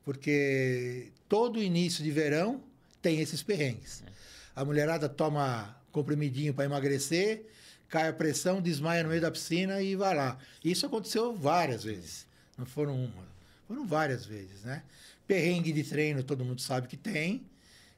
porque 0.04 1.12
todo 1.28 1.62
início 1.62 2.04
de 2.04 2.10
verão 2.10 2.62
tem 3.00 3.20
esses 3.20 3.42
perrengues. 3.42 4.02
É. 4.06 4.10
A 4.54 4.64
mulherada 4.64 5.08
toma 5.08 5.74
comprimidinho 5.90 6.52
para 6.52 6.64
emagrecer, 6.64 7.46
cai 7.88 8.08
a 8.08 8.12
pressão, 8.12 8.60
desmaia 8.60 9.02
no 9.04 9.08
meio 9.08 9.20
da 9.22 9.30
piscina 9.30 9.80
e 9.80 9.96
vai 9.96 10.14
lá. 10.14 10.36
Isso 10.62 10.84
aconteceu 10.84 11.34
várias 11.34 11.84
vezes. 11.84 12.26
Não 12.58 12.66
foram 12.66 12.96
uma, 12.96 13.24
foram 13.66 13.86
várias 13.86 14.26
vezes, 14.26 14.64
né? 14.64 14.82
Perrengue 15.26 15.72
de 15.72 15.82
treino 15.82 16.22
todo 16.22 16.44
mundo 16.44 16.60
sabe 16.60 16.86
que 16.86 16.96
tem. 16.96 17.46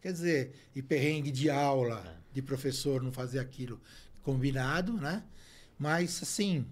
Quer 0.01 0.13
dizer, 0.13 0.55
e 0.75 0.83
perrengue 0.83 1.31
de 1.31 1.51
aula, 1.51 2.03
é. 2.07 2.35
de 2.35 2.43
professor 2.43 3.03
não 3.03 3.13
fazer 3.13 3.41
aquilo 3.41 3.81
combinado, 4.23 4.93
né? 4.93 5.25
Mas, 5.79 6.23
assim, 6.23 6.67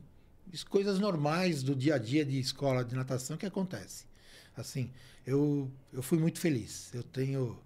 coisas 0.69 0.99
normais 0.99 1.62
do 1.62 1.75
dia 1.75 1.97
a 1.97 1.99
dia 1.99 2.25
de 2.25 2.38
escola 2.38 2.85
de 2.85 2.95
natação 2.95 3.37
que 3.37 3.47
acontece. 3.47 4.05
Assim, 4.57 4.90
eu, 5.27 5.71
eu 5.92 6.03
fui 6.03 6.19
muito 6.19 6.38
feliz. 6.38 6.92
Eu 6.95 7.03
tenho 7.03 7.59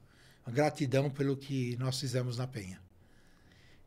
gratidão 0.47 1.11
pelo 1.11 1.37
que 1.37 1.77
nós 1.77 2.01
fizemos 2.01 2.37
na 2.37 2.47
Penha. 2.47 2.81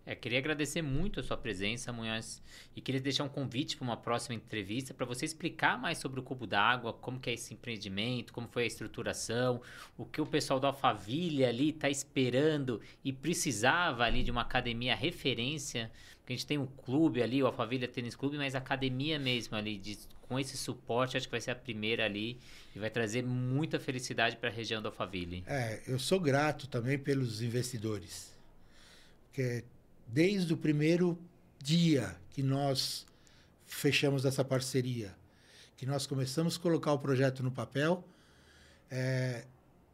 É, 0.06 0.14
queria 0.14 0.40
agradecer 0.40 0.82
muito 0.82 1.22
a 1.22 1.24
sua 1.24 1.38
presença, 1.38 1.94
Munhoz, 1.94 2.42
e 2.76 2.82
queria 2.82 3.00
deixar 3.00 3.24
um 3.24 3.30
convite 3.30 3.78
para 3.78 3.86
uma 3.86 3.96
próxima 3.96 4.36
entrevista 4.36 4.94
para 4.94 5.06
você 5.06 5.24
explicar 5.24 5.80
mais 5.80 5.98
sobre 5.98 6.20
o 6.20 6.24
Cubo 6.24 6.46
d'Água, 6.46 6.92
como 6.92 7.20
que 7.20 7.30
é 7.30 7.34
esse 7.34 7.54
empreendimento, 7.54 8.34
como 8.34 8.48
foi 8.48 8.64
a 8.64 8.68
estruturação, 8.68 9.62
o 9.98 10.06
que 10.06 10.20
o 10.20 10.26
pessoal 10.26 10.60
da 10.60 10.68
Alphaville 10.68 11.46
ali 11.46 11.70
está 11.70 11.90
esperando 11.90 12.82
e 13.04 13.14
precisava 13.14 14.04
ali 14.04 14.24
de 14.24 14.32
uma 14.32 14.42
academia 14.42 14.94
referência, 14.94 15.90
porque 16.18 16.34
a 16.34 16.36
gente 16.36 16.48
tem 16.48 16.58
um 16.58 16.68
clube 16.68 17.24
ali, 17.24 17.42
o 17.42 17.48
Alphaville 17.48 17.88
Tênis 17.88 18.16
Clube, 18.16 18.38
mas 18.38 18.56
academia 18.56 19.18
mesmo 19.18 19.56
ali, 19.56 19.78
de, 19.78 19.98
com 20.22 20.38
esse 20.38 20.58
suporte, 20.58 21.16
acho 21.16 21.28
que 21.28 21.32
vai 21.32 21.40
ser 21.40 21.52
a 21.52 21.56
primeira 21.56 22.04
ali 22.04 22.38
e 22.76 22.80
vai 22.80 22.90
trazer 22.90 23.24
muita 23.24 23.80
felicidade 23.80 24.36
para 24.36 24.50
a 24.50 24.52
região 24.52 24.82
do 24.82 24.90
Alphaville. 24.90 25.46
É, 25.48 25.82
eu 25.88 25.98
sou 25.98 26.20
grato 26.20 26.68
também 26.68 26.98
pelos 26.98 27.42
investidores, 27.42 28.34
porque 29.28 29.64
desde 30.08 30.54
o 30.54 30.58
primeiro 30.58 31.18
dia 31.62 32.16
que 32.32 32.44
nós 32.44 33.06
fechamos 33.66 34.26
essa 34.26 34.44
parceria, 34.44 35.16
que 35.78 35.86
nós 35.86 36.06
começamos 36.06 36.58
a 36.58 36.60
colocar 36.60 36.94
o 36.94 37.00
projeto 37.00 37.42
no 37.44 37.52
papel, 37.52 38.04
é, 38.90 39.46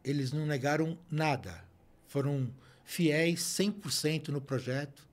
eles 0.04 0.32
não 0.32 0.46
negaram 0.46 0.98
nada. 1.10 1.64
Foram 2.06 2.52
fiéis 2.84 3.40
100% 3.40 4.28
no 4.28 4.40
projeto. 4.40 5.06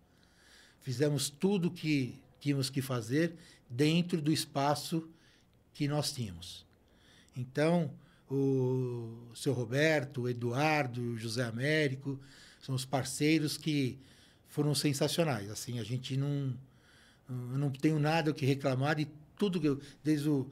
Fizemos 0.81 1.29
tudo 1.29 1.67
o 1.67 1.71
que 1.71 2.19
tínhamos 2.39 2.69
que 2.69 2.81
fazer 2.81 3.35
dentro 3.69 4.21
do 4.21 4.31
espaço 4.31 5.07
que 5.73 5.87
nós 5.87 6.11
tínhamos. 6.11 6.65
Então, 7.35 7.91
o 8.29 9.31
seu 9.35 9.53
Roberto, 9.53 10.23
o 10.23 10.29
Eduardo, 10.29 11.01
o 11.01 11.17
José 11.17 11.43
Américo, 11.43 12.19
são 12.61 12.75
os 12.75 12.85
parceiros 12.85 13.57
que 13.57 13.97
foram 14.47 14.73
sensacionais. 14.73 15.49
Assim, 15.49 15.79
a 15.79 15.83
gente 15.83 16.15
não 16.17 16.55
eu 17.29 17.57
não 17.57 17.69
tenho 17.69 17.99
nada 17.99 18.31
o 18.31 18.33
que 18.33 18.45
reclamar 18.45 18.95
de 18.95 19.07
tudo 19.37 19.59
que 19.59 19.67
eu, 19.67 19.79
desde 20.03 20.29
o 20.29 20.49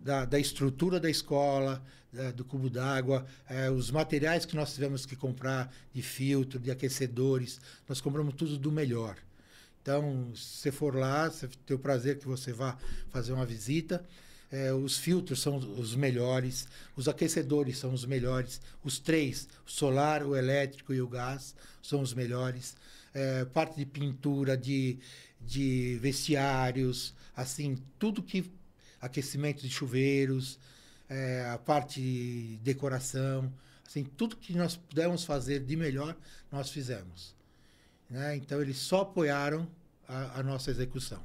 da, 0.00 0.24
da 0.24 0.38
estrutura 0.38 0.98
da 0.98 1.10
escola, 1.10 1.84
da, 2.12 2.30
do 2.30 2.44
cubo 2.44 2.70
d'água, 2.70 3.26
é, 3.48 3.70
os 3.70 3.90
materiais 3.90 4.44
que 4.44 4.56
nós 4.56 4.72
tivemos 4.72 5.04
que 5.04 5.16
comprar 5.16 5.72
de 5.92 6.02
filtro, 6.02 6.58
de 6.58 6.70
aquecedores, 6.70 7.60
nós 7.88 8.00
compramos 8.00 8.34
tudo 8.34 8.56
do 8.56 8.72
melhor. 8.72 9.16
Então, 9.82 10.32
se 10.34 10.58
você 10.58 10.72
for 10.72 10.94
lá, 10.94 11.28
você 11.28 11.48
tem 11.66 11.76
o 11.76 11.80
prazer 11.80 12.18
que 12.18 12.26
você 12.26 12.52
vá 12.52 12.76
fazer 13.10 13.32
uma 13.32 13.46
visita. 13.46 14.04
É, 14.50 14.72
os 14.72 14.96
filtros 14.96 15.42
são 15.42 15.56
os 15.56 15.94
melhores, 15.94 16.66
os 16.96 17.06
aquecedores 17.06 17.76
são 17.76 17.92
os 17.92 18.06
melhores, 18.06 18.62
os 18.82 18.98
três, 18.98 19.46
o 19.66 19.70
solar, 19.70 20.22
o 20.22 20.34
elétrico 20.34 20.94
e 20.94 21.02
o 21.02 21.08
gás, 21.08 21.54
são 21.82 22.00
os 22.00 22.14
melhores 22.14 22.74
é, 23.14 23.44
parte 23.44 23.76
de 23.76 23.86
pintura, 23.86 24.56
de, 24.56 24.98
de 25.40 25.98
vestiários, 26.00 27.14
assim, 27.36 27.76
tudo 27.98 28.22
que. 28.22 28.50
aquecimento 29.00 29.62
de 29.62 29.70
chuveiros, 29.70 30.58
é, 31.08 31.48
a 31.52 31.58
parte 31.58 32.00
de 32.00 32.58
decoração, 32.62 33.52
assim, 33.86 34.04
tudo 34.04 34.36
que 34.36 34.54
nós 34.54 34.76
pudemos 34.76 35.24
fazer 35.24 35.60
de 35.60 35.76
melhor, 35.76 36.16
nós 36.50 36.70
fizemos. 36.70 37.34
Né? 38.10 38.36
Então, 38.36 38.60
eles 38.60 38.78
só 38.78 39.02
apoiaram 39.02 39.68
a, 40.06 40.40
a 40.40 40.42
nossa 40.42 40.70
execução. 40.70 41.22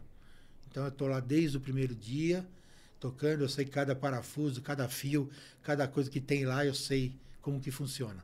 Então, 0.70 0.84
eu 0.84 0.90
estou 0.90 1.08
lá 1.08 1.20
desde 1.20 1.58
o 1.58 1.62
primeiro 1.62 1.94
dia, 1.94 2.46
tocando, 3.00 3.44
eu 3.44 3.50
sei 3.50 3.66
cada 3.66 3.96
parafuso, 3.96 4.62
cada 4.62 4.88
fio, 4.88 5.30
cada 5.62 5.88
coisa 5.88 6.10
que 6.10 6.22
tem 6.22 6.46
lá, 6.46 6.66
eu 6.66 6.74
sei 6.74 7.14
como 7.42 7.60
que 7.60 7.70
funciona. 7.70 8.24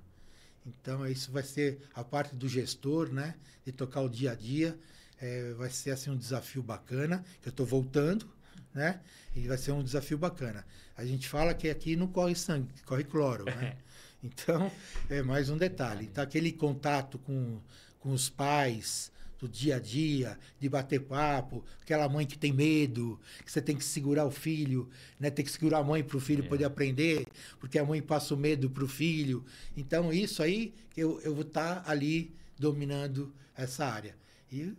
Então, 0.66 1.06
isso 1.08 1.32
vai 1.32 1.44
ser 1.44 1.80
a 1.94 2.04
parte 2.04 2.36
do 2.36 2.48
gestor, 2.48 3.12
né? 3.12 3.36
De 3.66 3.72
tocar 3.72 4.02
o 4.02 4.10
dia 4.10 4.32
a 4.32 4.36
dia. 4.36 4.78
É, 5.22 5.54
vai 5.54 5.70
ser 5.70 5.92
assim 5.92 6.10
um 6.10 6.18
desafio 6.18 6.64
bacana, 6.64 7.26
que 7.42 7.50
eu 7.50 7.52
estou 7.52 7.66
voltando, 7.66 8.26
né? 8.74 9.02
E 9.36 9.48
vai 9.48 9.58
ser 9.58 9.72
um 9.72 9.84
desafio 9.84 10.18
bacana. 10.18 10.66
A 10.96 11.06
gente 11.06 11.28
fala 11.28 11.54
que 11.54 11.70
aqui 11.70 11.96
não 11.96 12.08
corre 12.08 12.36
sangue, 12.36 12.70
corre 12.86 13.04
cloro, 13.04 13.46
né? 13.46 13.78
Então, 14.22 14.70
é 15.10 15.22
mais 15.22 15.50
um 15.50 15.56
detalhe. 15.56 16.04
Então, 16.04 16.22
aquele 16.22 16.52
contato 16.52 17.18
com, 17.20 17.58
com 18.02 18.12
os 18.12 18.30
pais, 18.30 19.10
do 19.40 19.48
dia 19.48 19.78
a 19.78 19.80
dia, 19.80 20.38
de 20.60 20.68
bater 20.68 21.00
papo, 21.00 21.64
aquela 21.82 22.10
mãe 22.10 22.26
que 22.26 22.38
tem 22.38 22.52
medo, 22.52 23.20
que 23.44 23.52
você 23.52 23.62
tem 23.62 23.76
que 23.76 23.84
segurar 23.84 24.26
o 24.26 24.32
filho, 24.32 24.90
né? 25.20 25.30
Tem 25.30 25.46
que 25.46 25.52
segurar 25.52 25.80
a 25.80 25.84
mãe 25.84 26.04
para 26.04 26.18
o 26.18 26.20
filho 26.20 26.44
é. 26.44 26.48
poder 26.48 26.66
aprender, 26.66 27.26
porque 27.60 27.80
a 27.80 27.86
mãe 27.86 28.02
passa 28.02 28.34
o 28.34 28.38
medo 28.38 28.70
para 28.70 28.84
o 28.84 28.88
filho. 28.88 29.46
Então, 29.78 30.12
isso 30.12 30.44
aí, 30.44 30.74
eu, 30.96 31.22
eu 31.22 31.34
vou 31.34 31.44
estar 31.44 31.84
tá 31.84 31.90
ali 31.90 32.34
dominando 32.58 33.34
essa 33.56 33.86
área. 33.86 34.16
E 34.52 34.74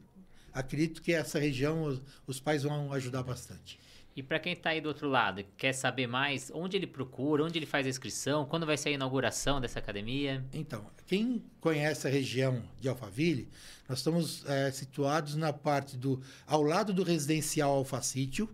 acredito 0.52 1.00
que 1.00 1.12
essa 1.12 1.38
região, 1.38 1.84
os, 1.84 2.02
os 2.26 2.38
pais 2.38 2.62
vão 2.62 2.92
ajudar 2.92 3.22
bastante. 3.22 3.78
E 4.20 4.22
para 4.22 4.38
quem 4.38 4.52
está 4.52 4.68
aí 4.68 4.82
do 4.82 4.88
outro 4.88 5.08
lado, 5.08 5.42
quer 5.56 5.72
saber 5.72 6.06
mais, 6.06 6.52
onde 6.54 6.76
ele 6.76 6.86
procura, 6.86 7.42
onde 7.42 7.58
ele 7.58 7.64
faz 7.64 7.86
a 7.86 7.88
inscrição, 7.88 8.44
quando 8.44 8.66
vai 8.66 8.76
ser 8.76 8.90
a 8.90 8.92
inauguração 8.92 9.62
dessa 9.62 9.78
academia? 9.78 10.44
Então, 10.52 10.84
quem 11.06 11.42
conhece 11.58 12.06
a 12.06 12.10
região 12.10 12.62
de 12.78 12.86
Alphaville, 12.86 13.48
nós 13.88 14.00
estamos 14.00 14.44
é, 14.44 14.70
situados 14.72 15.36
na 15.36 15.54
parte 15.54 15.96
do 15.96 16.20
ao 16.46 16.62
lado 16.62 16.92
do 16.92 17.02
residencial 17.02 17.70
Alfacítio, 17.70 18.46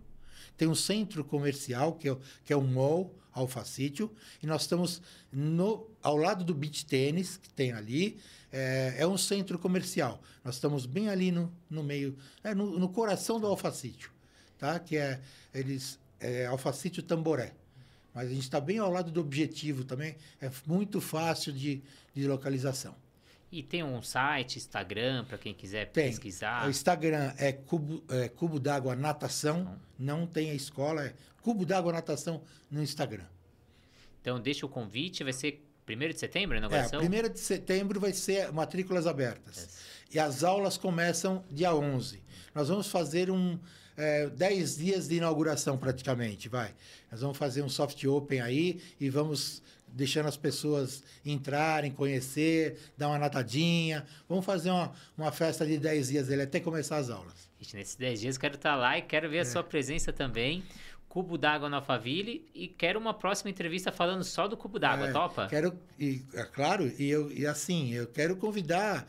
tem 0.55 0.69
um 0.69 0.73
centro 0.73 1.21
comercial, 1.25 1.95
que 1.95 2.07
é, 2.07 2.17
que 2.45 2.53
é 2.53 2.55
o 2.55 2.61
mall 2.61 3.13
Alfacítio, 3.33 4.09
e 4.41 4.47
nós 4.47 4.61
estamos 4.61 5.01
no, 5.29 5.85
ao 6.01 6.15
lado 6.15 6.45
do 6.45 6.53
beach 6.53 6.85
tênis, 6.85 7.35
que 7.35 7.49
tem 7.49 7.73
ali, 7.73 8.17
é, 8.53 8.95
é, 8.99 9.05
um 9.05 9.17
centro 9.17 9.59
comercial. 9.59 10.21
Nós 10.45 10.55
estamos 10.55 10.85
bem 10.85 11.09
ali 11.09 11.29
no, 11.29 11.51
no 11.69 11.83
meio, 11.83 12.17
é, 12.41 12.55
no, 12.55 12.79
no 12.79 12.87
coração 12.87 13.37
do 13.37 13.47
Alfacítio, 13.47 14.15
tá? 14.57 14.79
que 14.79 14.97
é, 14.97 15.19
eles, 15.53 15.99
é 16.19 16.45
Alfacítio 16.45 17.03
Tamboré. 17.03 17.53
Mas 18.13 18.27
a 18.27 18.33
gente 18.33 18.43
está 18.43 18.59
bem 18.59 18.79
ao 18.79 18.91
lado 18.91 19.11
do 19.11 19.21
objetivo 19.21 19.83
também, 19.83 20.15
é 20.41 20.49
muito 20.65 20.99
fácil 20.99 21.53
de, 21.53 21.81
de 22.13 22.27
localização. 22.27 22.95
E 23.51 23.63
tem 23.63 23.83
um 23.83 24.01
site, 24.01 24.57
Instagram, 24.57 25.23
para 25.25 25.37
quem 25.37 25.53
quiser 25.53 25.89
tem. 25.91 26.09
pesquisar? 26.09 26.65
O 26.67 26.69
Instagram 26.69 27.33
é 27.37 27.53
Cubo, 27.53 28.03
é, 28.09 28.27
Cubo 28.27 28.59
d'Água 28.59 28.95
Natação, 28.95 29.79
não 29.97 30.27
tem 30.27 30.49
a 30.49 30.53
escola, 30.53 31.05
é 31.05 31.13
Cubo 31.41 31.65
d'Água 31.65 31.93
Natação 31.93 32.41
no 32.69 32.83
Instagram. 32.83 33.23
Então, 34.19 34.39
deixa 34.39 34.65
o 34.65 34.69
convite, 34.69 35.23
vai 35.23 35.31
ser 35.31 35.63
1 35.87 36.09
de 36.09 36.19
setembro 36.19 36.55
a 36.55 36.57
inauguração? 36.57 36.99
É, 36.99 37.05
1 37.05 37.29
de 37.33 37.39
setembro 37.39 37.99
vai 37.99 38.11
ser 38.11 38.51
matrículas 38.51 39.07
abertas. 39.07 39.79
E 40.11 40.19
as 40.19 40.43
aulas 40.43 40.77
começam 40.77 41.43
dia 41.49 41.73
11. 41.73 42.21
Nós 42.53 42.67
vamos 42.67 42.87
fazer 42.87 43.31
um 43.31 43.57
é, 43.97 44.29
10 44.29 44.77
dias 44.77 45.07
de 45.07 45.15
inauguração 45.15 45.77
praticamente, 45.77 46.47
vai. 46.47 46.73
Nós 47.11 47.21
vamos 47.21 47.37
fazer 47.37 47.63
um 47.63 47.69
soft 47.69 48.03
open 48.05 48.39
aí 48.39 48.79
e 48.99 49.09
vamos 49.09 49.63
deixando 49.87 50.27
as 50.27 50.37
pessoas 50.37 51.03
entrarem, 51.25 51.91
conhecer, 51.91 52.77
dar 52.97 53.07
uma 53.07 53.17
natadinha. 53.17 54.05
Vamos 54.29 54.45
fazer 54.45 54.69
uma, 54.69 54.93
uma 55.17 55.31
festa 55.31 55.65
de 55.65 55.77
10 55.77 56.09
dias 56.09 56.27
dele 56.27 56.43
até 56.43 56.59
começar 56.59 56.97
as 56.97 57.09
aulas. 57.09 57.49
Gente, 57.59 57.75
nesses 57.75 57.95
10 57.95 58.19
dias 58.19 58.37
quero 58.37 58.55
estar 58.55 58.75
lá 58.75 58.97
e 58.97 59.01
quero 59.01 59.29
ver 59.29 59.37
é. 59.37 59.41
a 59.41 59.45
sua 59.45 59.63
presença 59.63 60.13
também. 60.13 60.63
Cubo 61.09 61.37
d'água 61.37 61.69
na 61.69 61.77
Alphaville 61.77 62.47
e 62.53 62.67
quero 62.67 62.99
uma 62.99 63.13
próxima 63.13 63.49
entrevista 63.49 63.91
falando 63.91 64.23
só 64.23 64.47
do 64.47 64.57
cubo 64.57 64.77
d'água, 64.77 65.07
é, 65.07 65.11
topa? 65.11 65.47
Quero, 65.47 65.73
e, 65.97 66.23
é 66.33 66.43
claro, 66.43 66.91
e, 66.99 67.09
eu, 67.09 67.31
e 67.31 67.47
assim, 67.47 67.93
eu 67.93 68.07
quero 68.07 68.35
convidar 68.35 69.07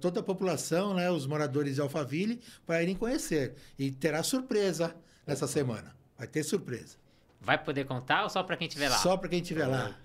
toda 0.00 0.20
a 0.20 0.22
população, 0.22 0.94
né, 0.94 1.10
os 1.10 1.26
moradores 1.26 1.74
de 1.74 1.80
Alphaville, 1.80 2.40
para 2.64 2.82
irem 2.82 2.94
conhecer. 2.94 3.54
E 3.78 3.90
terá 3.90 4.22
surpresa 4.22 4.94
nessa 5.26 5.46
semana. 5.46 5.94
Vai 6.16 6.26
ter 6.26 6.42
surpresa. 6.44 6.96
Vai 7.40 7.56
poder 7.56 7.84
contar 7.84 8.24
ou 8.24 8.30
só 8.30 8.42
para 8.42 8.56
quem 8.56 8.66
estiver 8.66 8.88
lá? 8.88 8.96
Só 8.98 9.16
para 9.16 9.28
quem 9.28 9.40
estiver 9.40 9.66
lá. 9.66 9.96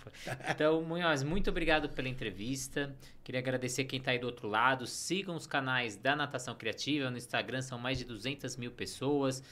Então, 0.49 0.82
Munhoz, 0.84 1.23
muito 1.23 1.49
obrigado 1.49 1.89
pela 1.89 2.08
entrevista. 2.08 2.95
Queria 3.23 3.39
agradecer 3.39 3.86
quem 3.86 3.97
está 3.97 4.12
aí 4.12 4.19
do 4.19 4.28
outro 4.28 4.47
lado. 4.47 4.86
Sigam 4.86 5.36
os 5.36 5.47
canais 5.47 5.97
da 5.97 6.15
Natação 6.15 6.54
Criativa. 6.54 7.10
No 7.10 7.17
Instagram 7.17 7.62
são 7.62 7.80
mais 7.80 7.97
de 7.97 8.06
200 8.06 8.56
mil 8.56 8.71
pessoas. 8.71 9.43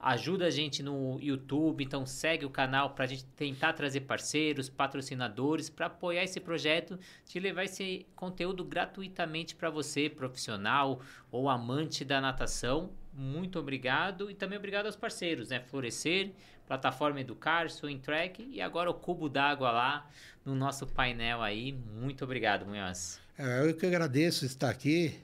Ajuda 0.00 0.46
a 0.46 0.50
gente 0.50 0.80
no 0.80 1.18
YouTube, 1.20 1.82
então 1.82 2.06
segue 2.06 2.46
o 2.46 2.50
canal 2.50 2.90
para 2.90 3.04
a 3.04 3.08
gente 3.08 3.24
tentar 3.36 3.72
trazer 3.72 4.02
parceiros, 4.02 4.68
patrocinadores 4.68 5.68
para 5.68 5.86
apoiar 5.86 6.22
esse 6.22 6.38
projeto 6.38 6.96
de 7.26 7.40
levar 7.40 7.64
esse 7.64 8.06
conteúdo 8.14 8.64
gratuitamente 8.64 9.56
para 9.56 9.70
você, 9.70 10.08
profissional 10.08 11.00
ou 11.32 11.48
amante 11.48 12.04
da 12.04 12.20
natação. 12.20 12.92
Muito 13.18 13.58
obrigado 13.58 14.30
e 14.30 14.34
também 14.34 14.56
obrigado 14.56 14.86
aos 14.86 14.94
parceiros, 14.94 15.48
né? 15.48 15.58
Florescer, 15.58 16.30
plataforma 16.68 17.20
Educar, 17.20 17.68
Swing 17.68 18.00
Track 18.00 18.48
e 18.48 18.60
agora 18.60 18.88
o 18.88 18.94
cubo 18.94 19.28
d'água 19.28 19.72
lá 19.72 20.08
no 20.44 20.54
nosso 20.54 20.86
painel 20.86 21.42
aí. 21.42 21.72
Muito 21.72 22.22
obrigado, 22.22 22.64
Munhoz. 22.64 23.20
É, 23.36 23.68
eu 23.68 23.74
que 23.74 23.84
agradeço 23.84 24.46
estar 24.46 24.70
aqui. 24.70 25.18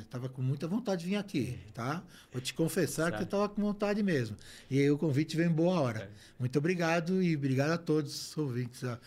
Estava 0.00 0.24
é, 0.24 0.28
com 0.30 0.40
muita 0.40 0.66
vontade 0.66 1.02
de 1.02 1.10
vir 1.10 1.16
aqui, 1.16 1.58
tá? 1.74 2.02
Vou 2.32 2.40
te 2.40 2.54
confessar 2.54 3.04
Sabe. 3.04 3.16
que 3.16 3.22
eu 3.24 3.26
estava 3.26 3.46
com 3.46 3.60
vontade 3.60 4.02
mesmo. 4.02 4.34
E 4.70 4.78
aí 4.78 4.90
o 4.90 4.96
convite 4.96 5.36
veio 5.36 5.50
em 5.50 5.54
boa 5.54 5.78
hora. 5.78 6.10
Muito 6.38 6.58
obrigado 6.58 7.22
e 7.22 7.36
obrigado 7.36 7.72
a 7.72 7.78
todos 7.78 8.30
os 8.30 8.38
ouvintes 8.38 8.84
a, 8.84 8.98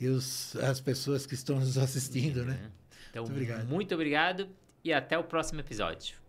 e 0.00 0.08
os, 0.08 0.56
as 0.56 0.80
pessoas 0.80 1.26
que 1.26 1.34
estão 1.34 1.60
nos 1.60 1.76
assistindo, 1.76 2.46
né? 2.46 2.58
Então, 3.10 3.24
muito 3.24 3.32
obrigado. 3.32 3.68
muito 3.68 3.94
obrigado 3.94 4.48
e 4.82 4.90
até 4.90 5.18
o 5.18 5.24
próximo 5.24 5.60
episódio. 5.60 6.27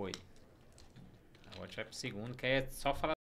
Foi. 0.00 0.12
Agora 1.48 1.64
a 1.64 1.66
gente 1.66 1.76
vai 1.76 1.84
pro 1.84 1.94
segundo, 1.94 2.34
que 2.34 2.46
é 2.46 2.66
só 2.70 2.94
falar 2.94 3.12